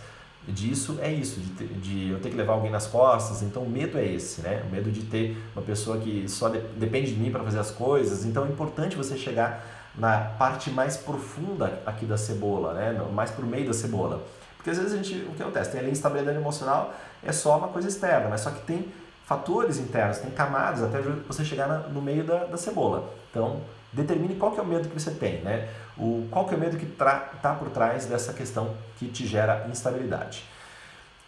disso 0.45 0.97
é 1.01 1.11
isso, 1.11 1.39
de, 1.39 1.49
ter, 1.51 1.67
de, 1.67 2.09
eu 2.09 2.19
ter 2.19 2.31
que 2.31 2.35
levar 2.35 2.53
alguém 2.53 2.71
nas 2.71 2.85
costas. 2.85 3.41
Então, 3.41 3.63
o 3.63 3.69
medo 3.69 3.97
é 3.97 4.05
esse, 4.05 4.41
né? 4.41 4.61
O 4.67 4.71
medo 4.71 4.91
de 4.91 5.03
ter 5.03 5.37
uma 5.55 5.61
pessoa 5.61 5.97
que 5.99 6.27
só 6.27 6.49
de, 6.49 6.59
depende 6.77 7.13
de 7.13 7.19
mim 7.19 7.31
para 7.31 7.43
fazer 7.45 7.59
as 7.59 7.71
coisas. 7.71 8.25
Então, 8.25 8.45
é 8.45 8.49
importante 8.49 8.97
você 8.97 9.17
chegar 9.17 9.80
na 9.95 10.19
parte 10.37 10.69
mais 10.71 10.97
profunda 10.97 11.81
aqui 11.85 12.05
da 12.05 12.17
cebola, 12.17 12.73
né? 12.73 12.93
mais 13.11 13.31
por 13.31 13.45
meio 13.45 13.67
da 13.67 13.73
cebola. 13.73 14.23
Porque 14.57 14.69
às 14.69 14.77
vezes 14.77 14.93
a 14.93 14.97
gente, 14.97 15.15
o 15.25 15.33
que 15.33 15.41
acontece? 15.41 15.71
Tem 15.71 15.79
ali 15.79 15.91
instabilidade 15.91 16.37
emocional, 16.37 16.93
é 17.23 17.31
só 17.31 17.57
uma 17.57 17.67
coisa 17.67 17.87
externa, 17.87 18.29
mas 18.29 18.41
só 18.41 18.51
que 18.51 18.61
tem 18.61 18.91
fatores 19.25 19.77
internos, 19.77 20.19
tem 20.19 20.29
camadas 20.31 20.83
até 20.83 20.99
você 21.01 21.43
chegar 21.43 21.67
na, 21.67 21.79
no 21.79 22.01
meio 22.01 22.23
da, 22.23 22.45
da 22.45 22.57
cebola. 22.57 23.11
Então, 23.29 23.61
determine 23.91 24.35
qual 24.35 24.51
que 24.51 24.59
é 24.59 24.63
o 24.63 24.65
medo 24.65 24.87
que 24.87 24.99
você 24.99 25.11
tem, 25.11 25.41
né? 25.41 25.69
O, 25.97 26.27
qual 26.29 26.45
que 26.45 26.53
é 26.53 26.57
o 26.57 26.59
medo 26.59 26.77
que 26.77 26.85
está 26.85 27.55
por 27.57 27.69
trás 27.69 28.05
dessa 28.05 28.33
questão 28.33 28.75
que 28.97 29.07
te 29.07 29.25
gera 29.25 29.67
instabilidade. 29.69 30.43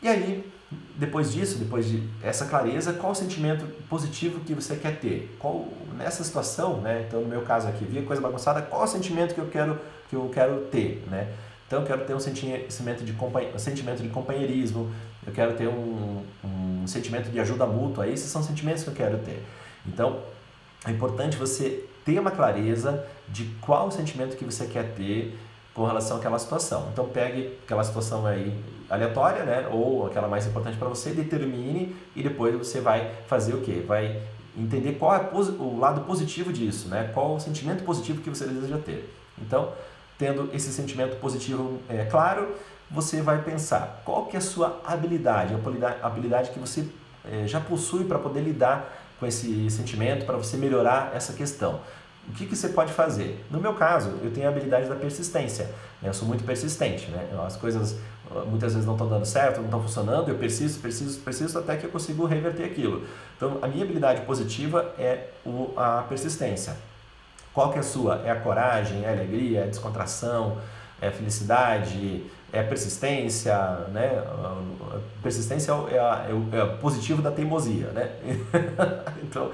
E 0.01 0.07
aí, 0.07 0.51
depois 0.95 1.31
disso, 1.31 1.57
depois 1.57 1.87
de 1.87 2.03
essa 2.21 2.45
clareza, 2.45 2.93
qual 2.93 3.11
o 3.11 3.15
sentimento 3.15 3.65
positivo 3.89 4.39
que 4.41 4.53
você 4.53 4.75
quer 4.75 4.99
ter? 4.99 5.35
Qual 5.39 5.67
nessa 5.97 6.23
situação, 6.23 6.81
né? 6.81 7.05
Então, 7.07 7.21
no 7.21 7.27
meu 7.27 7.41
caso 7.41 7.67
aqui, 7.67 7.85
via 7.85 8.01
coisa 8.03 8.21
bagunçada, 8.21 8.61
qual 8.61 8.83
o 8.83 8.87
sentimento 8.87 9.33
que 9.33 9.41
eu 9.41 9.47
quero 9.47 9.79
que 10.09 10.15
eu 10.15 10.29
quero 10.33 10.61
ter, 10.71 11.03
né? 11.09 11.31
Então, 11.67 11.81
eu 11.81 11.85
quero 11.85 12.05
ter 12.05 12.13
um 12.13 12.19
sentimento 12.19 13.03
de 13.03 13.11
um 13.11 13.59
sentimento 13.59 14.03
de 14.03 14.09
companheirismo, 14.09 14.91
eu 15.25 15.33
quero 15.33 15.53
ter 15.55 15.67
um, 15.67 16.23
um 16.43 16.87
sentimento 16.87 17.29
de 17.31 17.39
ajuda 17.39 17.65
mútua. 17.65 18.07
Esses 18.07 18.29
são 18.29 18.43
sentimentos 18.43 18.83
que 18.83 18.89
eu 18.89 18.93
quero 18.93 19.17
ter. 19.19 19.43
Então, 19.87 20.19
é 20.85 20.91
importante 20.91 21.37
você 21.37 21.85
ter 22.05 22.19
uma 22.19 22.31
clareza 22.31 23.05
de 23.29 23.45
qual 23.61 23.87
o 23.87 23.91
sentimento 23.91 24.35
que 24.35 24.43
você 24.43 24.65
quer 24.65 24.93
ter 24.93 25.37
com 25.73 25.85
relação 25.85 26.17
àquela 26.17 26.37
situação. 26.37 26.89
Então 26.91 27.07
pegue 27.07 27.57
aquela 27.63 27.83
situação 27.83 28.25
aí 28.25 28.53
aleatória, 28.89 29.43
né, 29.43 29.67
ou 29.71 30.07
aquela 30.07 30.27
mais 30.27 30.45
importante 30.45 30.77
para 30.77 30.87
você, 30.87 31.11
determine 31.11 31.95
e 32.15 32.23
depois 32.23 32.55
você 32.55 32.79
vai 32.79 33.11
fazer 33.27 33.53
o 33.53 33.61
quê? 33.61 33.83
Vai 33.85 34.21
entender 34.57 34.93
qual 34.93 35.15
é 35.15 35.29
o 35.33 35.79
lado 35.79 36.01
positivo 36.01 36.53
disso, 36.53 36.87
né? 36.87 37.09
Qual 37.13 37.35
o 37.35 37.39
sentimento 37.39 37.83
positivo 37.83 38.21
que 38.21 38.29
você 38.29 38.45
deseja 38.45 38.77
ter. 38.77 39.11
Então, 39.41 39.73
tendo 40.17 40.49
esse 40.53 40.71
sentimento 40.71 41.15
positivo 41.17 41.79
é, 41.89 42.05
claro, 42.05 42.55
você 42.89 43.21
vai 43.21 43.41
pensar 43.41 44.01
qual 44.05 44.27
que 44.27 44.35
é 44.35 44.39
a 44.39 44.41
sua 44.41 44.79
habilidade, 44.85 45.55
a 46.01 46.05
habilidade 46.05 46.51
que 46.51 46.59
você 46.59 46.87
é, 47.25 47.47
já 47.47 47.59
possui 47.59 48.03
para 48.05 48.19
poder 48.19 48.41
lidar 48.41 48.93
com 49.19 49.25
esse 49.25 49.69
sentimento, 49.71 50.25
para 50.25 50.37
você 50.37 50.57
melhorar 50.57 51.11
essa 51.15 51.33
questão. 51.33 51.79
O 52.27 52.33
que, 52.33 52.45
que 52.45 52.55
você 52.55 52.69
pode 52.69 52.93
fazer? 52.93 53.43
No 53.51 53.59
meu 53.59 53.73
caso, 53.73 54.17
eu 54.23 54.31
tenho 54.31 54.47
a 54.47 54.49
habilidade 54.49 54.87
da 54.87 54.95
persistência. 54.95 55.65
Né? 56.01 56.09
Eu 56.09 56.13
sou 56.13 56.27
muito 56.27 56.43
persistente. 56.43 57.09
Né? 57.09 57.27
As 57.45 57.57
coisas 57.57 57.97
muitas 58.47 58.73
vezes 58.73 58.85
não 58.85 58.93
estão 58.93 59.07
dando 59.07 59.25
certo, 59.25 59.57
não 59.57 59.65
estão 59.65 59.81
funcionando, 59.81 60.29
eu 60.29 60.35
persisto, 60.35 60.81
persisto, 60.81 61.23
persisto 61.23 61.59
até 61.59 61.75
que 61.75 61.85
eu 61.85 61.89
consigo 61.89 62.25
reverter 62.25 62.65
aquilo. 62.65 63.03
Então, 63.35 63.59
a 63.61 63.67
minha 63.67 63.83
habilidade 63.83 64.21
positiva 64.21 64.93
é 64.97 65.27
o, 65.45 65.71
a 65.75 66.03
persistência. 66.07 66.75
Qual 67.53 67.71
que 67.71 67.77
é 67.77 67.81
a 67.81 67.83
sua? 67.83 68.21
É 68.25 68.31
a 68.31 68.35
coragem, 68.35 69.03
é 69.03 69.09
a 69.09 69.11
alegria, 69.11 69.59
é 69.59 69.63
a 69.63 69.67
descontração, 69.67 70.57
é 70.99 71.07
a 71.07 71.11
felicidade, 71.11 72.23
é 72.51 72.59
a 72.59 72.63
persistência, 72.63 73.55
né? 73.91 74.23
A 74.25 75.21
persistência 75.21 75.71
é, 75.91 75.99
a, 75.99 76.27
é, 76.27 76.57
é 76.57 76.63
o 76.63 76.77
positivo 76.77 77.21
da 77.21 77.31
teimosia, 77.31 77.87
né? 77.87 78.11
então, 79.21 79.51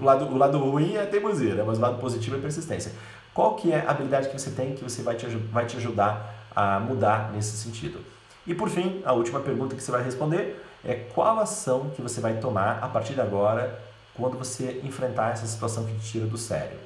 o 0.00 0.04
lado, 0.04 0.26
o 0.26 0.36
lado 0.36 0.58
ruim 0.58 0.94
é 0.94 1.02
a 1.02 1.06
teimosia, 1.06 1.54
né? 1.54 1.64
mas 1.66 1.78
o 1.78 1.80
lado 1.80 1.98
positivo 1.98 2.36
é 2.36 2.38
a 2.38 2.42
persistência. 2.42 2.92
Qual 3.32 3.56
que 3.56 3.72
é 3.72 3.80
a 3.80 3.90
habilidade 3.90 4.28
que 4.28 4.38
você 4.38 4.50
tem 4.50 4.74
que 4.74 4.84
você 4.84 5.02
vai 5.02 5.16
te, 5.16 5.26
vai 5.26 5.66
te 5.66 5.76
ajudar 5.76 6.43
a 6.54 6.78
mudar 6.80 7.30
nesse 7.32 7.56
sentido? 7.56 8.00
E 8.46 8.54
por 8.54 8.68
fim, 8.68 9.02
a 9.04 9.12
última 9.12 9.40
pergunta 9.40 9.74
que 9.74 9.82
você 9.82 9.90
vai 9.90 10.02
responder 10.02 10.62
é 10.84 10.94
qual 10.94 11.38
ação 11.40 11.90
que 11.90 12.02
você 12.02 12.20
vai 12.20 12.34
tomar 12.38 12.78
a 12.82 12.88
partir 12.88 13.14
de 13.14 13.20
agora 13.20 13.80
quando 14.14 14.36
você 14.36 14.80
enfrentar 14.84 15.32
essa 15.32 15.46
situação 15.46 15.84
que 15.84 15.94
te 15.94 16.12
tira 16.12 16.26
do 16.26 16.36
sério? 16.36 16.76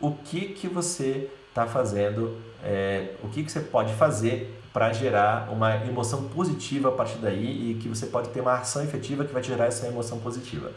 O 0.00 0.12
que 0.12 0.48
que 0.48 0.66
você 0.66 1.30
está 1.48 1.66
fazendo, 1.66 2.36
é, 2.64 3.14
o 3.22 3.28
que 3.28 3.42
que 3.42 3.52
você 3.52 3.60
pode 3.60 3.92
fazer 3.94 4.58
para 4.72 4.92
gerar 4.92 5.50
uma 5.50 5.74
emoção 5.86 6.28
positiva 6.28 6.88
a 6.88 6.92
partir 6.92 7.18
daí 7.18 7.72
e 7.72 7.74
que 7.74 7.88
você 7.88 8.06
pode 8.06 8.28
ter 8.28 8.40
uma 8.40 8.54
ação 8.54 8.82
efetiva 8.82 9.24
que 9.24 9.32
vai 9.32 9.42
gerar 9.42 9.66
essa 9.66 9.86
emoção 9.86 10.18
positiva. 10.20 10.70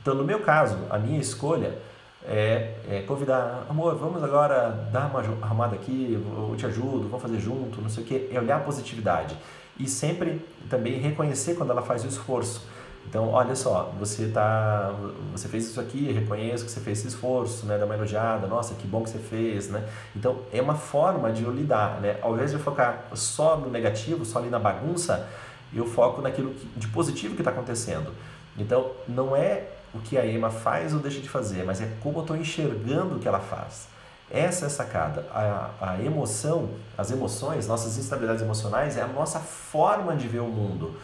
Então, 0.00 0.14
no 0.14 0.24
meu 0.24 0.40
caso, 0.40 0.78
a 0.90 0.98
minha 0.98 1.18
escolha 1.18 1.78
é, 2.26 2.74
é, 2.88 3.02
convidar, 3.02 3.66
amor, 3.68 3.96
vamos 3.96 4.22
agora 4.22 4.88
dar 4.90 5.10
uma 5.10 5.20
arrumada 5.44 5.74
aqui, 5.74 6.14
eu 6.14 6.54
te 6.56 6.64
ajudo, 6.64 7.08
vamos 7.08 7.22
fazer 7.22 7.38
junto, 7.38 7.82
não 7.82 7.90
sei 7.90 8.02
o 8.02 8.06
que, 8.06 8.30
é 8.32 8.38
olhar 8.38 8.56
a 8.56 8.60
positividade. 8.60 9.36
E 9.78 9.86
sempre 9.86 10.40
também 10.70 10.98
reconhecer 10.98 11.54
quando 11.54 11.70
ela 11.70 11.82
faz 11.82 12.04
o 12.04 12.06
esforço. 12.06 12.66
Então, 13.06 13.28
olha 13.28 13.54
só, 13.54 13.92
você 13.98 14.28
tá, 14.28 14.94
você 15.30 15.46
fez 15.48 15.66
isso 15.66 15.78
aqui, 15.78 16.10
reconheço 16.10 16.64
que 16.64 16.70
você 16.70 16.80
fez 16.80 17.00
esse 17.00 17.08
esforço, 17.08 17.66
né, 17.66 17.76
dá 17.76 17.84
uma 17.84 17.94
elogiada, 17.94 18.46
nossa, 18.46 18.74
que 18.74 18.86
bom 18.86 19.02
que 19.02 19.10
você 19.10 19.18
fez, 19.18 19.68
né? 19.68 19.86
Então, 20.16 20.38
é 20.50 20.62
uma 20.62 20.74
forma 20.74 21.30
de 21.30 21.42
eu 21.42 21.52
lidar, 21.52 22.00
né? 22.00 22.16
Ao 22.22 22.32
invés 22.32 22.50
de 22.50 22.56
eu 22.56 22.62
focar 22.62 23.04
só 23.12 23.56
no 23.56 23.68
negativo, 23.68 24.24
só 24.24 24.38
ali 24.38 24.48
na 24.48 24.58
bagunça, 24.58 25.28
eu 25.74 25.84
foco 25.86 26.22
naquilo 26.22 26.54
que, 26.54 26.66
de 26.78 26.88
positivo 26.88 27.34
que 27.34 27.42
está 27.42 27.50
acontecendo. 27.50 28.10
Então, 28.56 28.92
não 29.06 29.36
é 29.36 29.64
o 29.94 30.00
que 30.00 30.18
a 30.18 30.26
Ema 30.26 30.50
faz 30.50 30.92
ou 30.92 31.00
deixa 31.00 31.20
de 31.20 31.28
fazer, 31.28 31.64
mas 31.64 31.80
é 31.80 31.88
como 32.00 32.18
eu 32.18 32.22
estou 32.22 32.36
enxergando 32.36 33.16
o 33.16 33.18
que 33.18 33.28
ela 33.28 33.40
faz. 33.40 33.88
Essa 34.30 34.64
é 34.64 34.66
a 34.66 34.70
sacada. 34.70 35.26
A, 35.32 35.70
a 35.80 36.02
emoção, 36.02 36.70
as 36.96 37.10
emoções, 37.10 37.68
nossas 37.68 37.96
instabilidades 37.98 38.42
emocionais 38.42 38.96
é 38.96 39.02
a 39.02 39.06
nossa 39.06 39.38
forma 39.38 40.16
de 40.16 40.26
ver 40.26 40.40
o 40.40 40.48
mundo. 40.48 40.96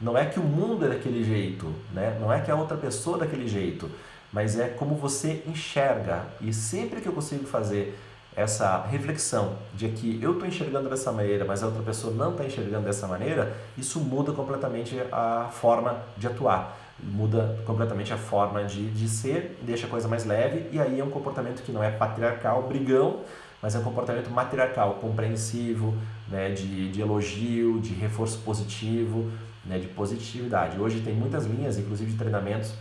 Não 0.00 0.16
é 0.16 0.24
que 0.24 0.38
o 0.38 0.44
mundo 0.44 0.84
é 0.86 0.88
daquele 0.88 1.24
jeito, 1.24 1.74
né? 1.92 2.16
não 2.20 2.32
é 2.32 2.40
que 2.40 2.50
a 2.50 2.54
outra 2.54 2.76
pessoa 2.76 3.16
é 3.16 3.20
daquele 3.20 3.48
jeito, 3.48 3.90
mas 4.32 4.58
é 4.58 4.68
como 4.68 4.94
você 4.94 5.42
enxerga. 5.46 6.22
E 6.40 6.52
sempre 6.52 7.00
que 7.00 7.08
eu 7.08 7.12
consigo 7.12 7.44
fazer 7.46 7.98
essa 8.36 8.86
reflexão 8.86 9.56
de 9.74 9.88
que 9.88 10.22
eu 10.22 10.34
estou 10.34 10.46
enxergando 10.46 10.88
dessa 10.88 11.10
maneira, 11.10 11.44
mas 11.44 11.60
a 11.60 11.66
outra 11.66 11.82
pessoa 11.82 12.14
não 12.14 12.30
está 12.30 12.44
enxergando 12.44 12.84
dessa 12.84 13.08
maneira, 13.08 13.52
isso 13.76 13.98
muda 13.98 14.30
completamente 14.30 14.96
a 15.10 15.48
forma 15.50 16.00
de 16.16 16.28
atuar, 16.28 16.78
muda 17.02 17.58
completamente 17.64 18.12
a 18.12 18.16
forma 18.16 18.64
de, 18.64 18.90
de 18.90 19.08
ser, 19.08 19.58
deixa 19.62 19.86
a 19.86 19.90
coisa 19.90 20.08
mais 20.08 20.24
leve, 20.24 20.68
e 20.72 20.80
aí 20.80 21.00
é 21.00 21.04
um 21.04 21.10
comportamento 21.10 21.62
que 21.62 21.72
não 21.72 21.82
é 21.82 21.90
patriarcal, 21.90 22.62
brigão, 22.64 23.20
mas 23.62 23.74
é 23.74 23.78
um 23.78 23.82
comportamento 23.82 24.30
matriarcal, 24.30 24.94
compreensivo, 24.94 25.96
né, 26.28 26.50
de, 26.50 26.90
de 26.90 27.00
elogio, 27.00 27.80
de 27.80 27.92
reforço 27.94 28.38
positivo, 28.38 29.30
né, 29.64 29.78
de 29.78 29.86
positividade. 29.88 30.80
Hoje 30.80 31.00
tem 31.00 31.14
muitas 31.14 31.46
linhas, 31.46 31.78
inclusive 31.78 32.12
de 32.12 32.18
treinamentos 32.18 32.72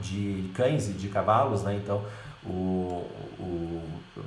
de 0.00 0.50
cães 0.54 0.88
e 0.88 0.92
de 0.92 1.08
cavalos, 1.08 1.62
né? 1.62 1.74
Então, 1.82 2.04
o, 2.44 3.06
o, 3.40 3.82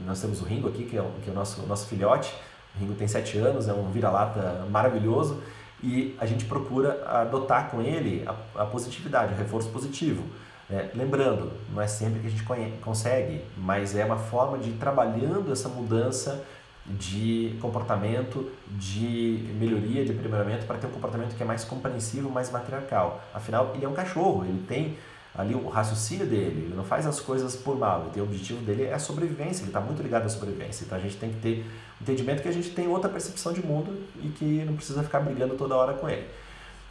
nós 0.05 0.19
temos 0.19 0.41
o 0.41 0.45
Ringo 0.45 0.67
aqui, 0.67 0.85
que 0.85 0.97
é, 0.97 1.05
que 1.23 1.29
é 1.29 1.31
o 1.31 1.35
nosso, 1.35 1.61
nosso 1.67 1.87
filhote. 1.87 2.33
O 2.75 2.79
Ringo 2.79 2.95
tem 2.95 3.07
sete 3.07 3.37
anos, 3.37 3.67
é 3.67 3.73
um 3.73 3.91
vira-lata 3.91 4.65
maravilhoso 4.71 5.41
e 5.84 6.15
a 6.20 6.26
gente 6.26 6.46
procura 6.46 7.04
adotar 7.06 7.70
com 7.70 7.82
ele 7.82 8.24
a, 8.28 8.63
a 8.63 8.65
positividade, 8.65 9.34
o 9.34 9.38
reforço 9.38 9.70
positivo. 9.70 10.24
É, 10.70 10.89
lembrando, 10.96 11.52
não 11.74 11.82
é 11.82 11.88
sempre 11.88 12.22
que 12.22 12.28
a 12.28 12.30
gente 12.30 12.46
consegue, 12.82 13.44
mas 13.58 13.96
é 13.96 14.06
uma 14.06 14.17
forma 14.17 14.58
de 14.58 14.70
ir 14.70 14.74
trabalhando 14.74 15.52
essa 15.52 15.67
mudança 15.67 16.46
de 16.86 17.58
comportamento, 17.62 18.50
de 18.67 19.50
melhoria, 19.60 20.04
de 20.06 20.12
aprimoramento 20.12 20.65
para 20.65 20.78
ter 20.78 20.88
um 20.88 20.91
comportamento 20.91 21.36
que 21.36 21.44
é 21.44 21.46
mais 21.46 21.63
compreensivo, 21.63 22.30
mais 22.30 22.50
matriarcal. 22.50 23.22
Afinal, 23.34 23.72
ele 23.76 23.86
é 23.86 23.88
um 23.88 23.94
cachorro, 23.94 24.46
ele 24.46 24.63
tem 24.67 24.98
ali 25.34 25.56
o 25.56 25.67
raciocínio 25.70 26.26
dele, 26.26 26.65
ele 26.65 26.74
não 26.76 26.84
faz 26.84 27.06
as 27.06 27.20
coisas 27.20 27.56
por 27.56 27.78
mal, 27.78 28.02
ele 28.02 28.10
tem, 28.12 28.22
o 28.22 28.26
objetivo 28.26 28.62
dele 28.65 28.84
é 28.84 28.94
a 28.94 29.00
sobrevivência, 29.00 29.62
ele 29.62 29.70
está 29.70 29.80
muito 29.80 30.02
ligado 30.04 30.26
à 30.26 30.30
sobrevivência. 30.30 30.84
Então 30.84 30.98
a 30.98 31.02
gente 31.02 31.17
tem 31.17 31.32
que 31.32 31.39
ter 31.39 31.65
entendimento 32.02 32.41
que 32.41 32.50
a 32.50 32.54
gente 32.54 32.72
tem 32.72 32.88
outra 32.88 33.10
percepção 33.10 33.54
de 33.54 33.65
mundo 33.65 33.98
e 34.22 34.30
que 34.30 34.63
não 34.65 34.76
precisa 34.76 35.04
ficar 35.04 35.22
brigando 35.22 35.56
toda 35.56 35.76
hora 35.76 35.94
com 35.94 36.10
ele. 36.10 36.28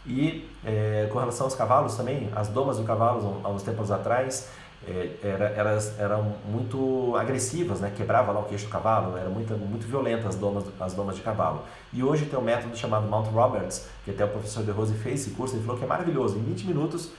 E 0.07 0.48
é, 0.64 1.09
com 1.12 1.18
relação 1.18 1.46
aos 1.46 1.55
cavalos 1.55 1.96
também, 1.96 2.31
as 2.35 2.48
domas 2.48 2.79
do 2.79 2.85
cavalo, 2.85 3.40
há 3.44 3.50
uns 3.50 3.62
tempos 3.62 3.90
atrás, 3.90 4.48
é, 4.88 5.11
era, 5.22 5.44
elas 5.50 5.98
eram 5.98 6.37
muito 6.48 7.14
agressivas, 7.16 7.81
né? 7.81 7.92
quebrava 7.94 8.33
lá 8.33 8.40
o 8.40 8.44
queixo 8.44 8.64
do 8.64 8.70
cavalo, 8.70 9.16
era 9.18 9.29
muito, 9.29 9.53
muito 9.55 9.87
violenta 9.87 10.26
as 10.26 10.37
domas, 10.37 10.64
as 10.81 10.94
domas 10.94 11.16
de 11.16 11.22
cavalo. 11.22 11.64
E 11.92 12.03
hoje 12.03 12.24
tem 12.24 12.38
um 12.38 12.42
método 12.42 12.74
chamado 12.74 13.07
Mount 13.07 13.26
Roberts, 13.29 13.87
que 14.05 14.11
até 14.11 14.24
o 14.24 14.29
professor 14.29 14.64
De 14.64 14.70
Rose 14.70 14.94
fez 14.94 15.20
esse 15.20 15.31
curso, 15.33 15.55
ele 15.55 15.62
falou 15.64 15.79
que 15.79 15.85
é 15.85 15.88
maravilhoso, 15.88 16.38
em 16.38 16.42
20 16.42 16.66
minutos, 16.68 17.11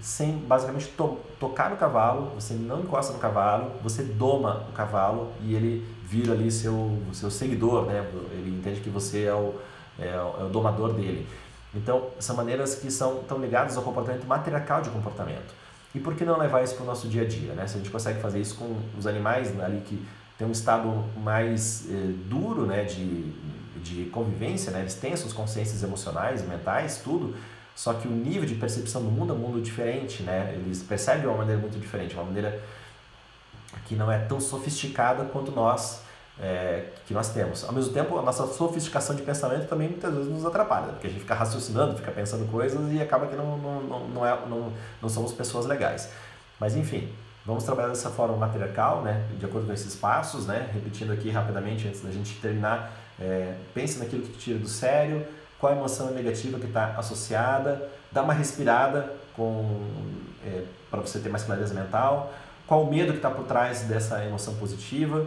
sem 0.00 0.36
basicamente 0.38 0.88
to, 0.88 1.18
tocar 1.38 1.70
no 1.70 1.76
cavalo, 1.76 2.32
você 2.34 2.54
não 2.54 2.80
encosta 2.80 3.12
no 3.12 3.18
cavalo, 3.18 3.72
você 3.82 4.02
doma 4.02 4.66
o 4.68 4.72
cavalo 4.72 5.32
e 5.42 5.54
ele 5.54 5.86
vira 6.04 6.32
ali 6.32 6.50
seu, 6.50 6.98
seu 7.12 7.30
seguidor, 7.30 7.86
né? 7.86 8.06
ele 8.32 8.56
entende 8.58 8.80
que 8.80 8.90
você 8.90 9.24
é 9.24 9.34
o, 9.34 9.54
é, 9.98 10.08
é 10.08 10.44
o 10.44 10.48
domador 10.48 10.92
dele. 10.92 11.26
Então, 11.74 12.08
são 12.20 12.36
maneiras 12.36 12.76
que 12.76 12.90
são 12.90 13.22
tão 13.24 13.38
ligadas 13.38 13.76
ao 13.76 13.82
comportamento 13.82 14.26
matriarcal 14.26 14.80
de 14.82 14.90
comportamento. 14.90 15.54
E 15.94 16.00
por 16.00 16.14
que 16.14 16.24
não 16.24 16.38
levar 16.38 16.62
isso 16.62 16.74
para 16.74 16.84
o 16.84 16.86
nosso 16.86 17.08
dia 17.08 17.22
a 17.22 17.26
dia? 17.26 17.52
Né? 17.52 17.66
Se 17.66 17.74
a 17.74 17.78
gente 17.78 17.90
consegue 17.90 18.20
fazer 18.20 18.40
isso 18.40 18.56
com 18.56 18.76
os 18.98 19.06
animais 19.06 19.52
né, 19.54 19.64
ali 19.64 19.80
que 19.80 20.04
tem 20.36 20.46
um 20.46 20.52
estado 20.52 21.04
mais 21.16 21.86
eh, 21.88 22.12
duro 22.28 22.66
né, 22.66 22.82
de, 22.82 23.32
de 23.76 24.04
convivência, 24.10 24.72
né? 24.72 24.80
eles 24.80 24.94
têm 24.94 25.16
suas 25.16 25.32
consciências 25.32 25.82
emocionais, 25.84 26.46
mentais, 26.46 27.00
tudo, 27.02 27.36
só 27.74 27.94
que 27.94 28.06
o 28.06 28.10
nível 28.10 28.44
de 28.44 28.54
percepção 28.54 29.02
do 29.02 29.10
mundo 29.10 29.32
é 29.32 29.36
um 29.36 29.38
mundo 29.38 29.60
diferente, 29.60 30.22
né? 30.22 30.52
eles 30.54 30.82
percebem 30.82 31.22
de 31.22 31.26
uma 31.26 31.38
maneira 31.38 31.60
muito 31.60 31.78
diferente, 31.78 32.14
uma 32.14 32.24
maneira 32.24 32.60
que 33.86 33.96
não 33.96 34.10
é 34.10 34.18
tão 34.18 34.40
sofisticada 34.40 35.24
quanto 35.24 35.50
nós 35.50 36.02
é, 36.40 36.86
que 37.06 37.14
nós 37.14 37.28
temos. 37.30 37.64
Ao 37.64 37.72
mesmo 37.72 37.92
tempo, 37.92 38.18
a 38.18 38.22
nossa 38.22 38.46
sofisticação 38.46 39.14
de 39.14 39.22
pensamento 39.22 39.68
também 39.68 39.88
muitas 39.88 40.12
vezes 40.14 40.30
nos 40.30 40.44
atrapalha, 40.44 40.92
porque 40.92 41.06
a 41.06 41.10
gente 41.10 41.20
fica 41.20 41.34
raciocinando, 41.34 41.96
fica 41.96 42.10
pensando 42.10 42.50
coisas 42.50 42.92
e 42.92 43.00
acaba 43.00 43.26
que 43.26 43.36
não, 43.36 43.56
não, 43.58 43.82
não, 43.82 44.08
não, 44.08 44.26
é, 44.26 44.38
não, 44.46 44.72
não 45.00 45.08
somos 45.08 45.32
pessoas 45.32 45.66
legais. 45.66 46.10
Mas 46.58 46.76
enfim, 46.76 47.08
vamos 47.44 47.64
trabalhar 47.64 47.88
dessa 47.88 48.10
forma 48.10 48.36
matriarcal, 48.36 49.02
né? 49.02 49.26
de 49.38 49.44
acordo 49.44 49.66
com 49.66 49.72
esses 49.72 49.94
passos, 49.94 50.46
né? 50.46 50.70
repetindo 50.72 51.12
aqui 51.12 51.30
rapidamente 51.30 51.86
antes 51.86 52.00
da 52.00 52.10
gente 52.10 52.34
terminar. 52.40 52.92
É, 53.20 53.54
pense 53.72 53.98
naquilo 53.98 54.22
que 54.22 54.32
te 54.32 54.38
tira 54.38 54.58
do 54.58 54.68
sério, 54.68 55.24
qual 55.64 55.72
emoção 55.72 56.10
negativa 56.10 56.58
que 56.58 56.66
está 56.66 56.94
associada, 56.98 57.88
dá 58.12 58.22
uma 58.22 58.34
respirada 58.34 59.14
é, 60.44 60.62
para 60.90 61.00
você 61.00 61.18
ter 61.18 61.30
mais 61.30 61.42
clareza 61.42 61.72
mental, 61.72 62.34
qual 62.66 62.82
o 62.82 62.90
medo 62.90 63.12
que 63.12 63.16
está 63.16 63.30
por 63.30 63.46
trás 63.46 63.80
dessa 63.84 64.22
emoção 64.26 64.56
positiva, 64.56 65.26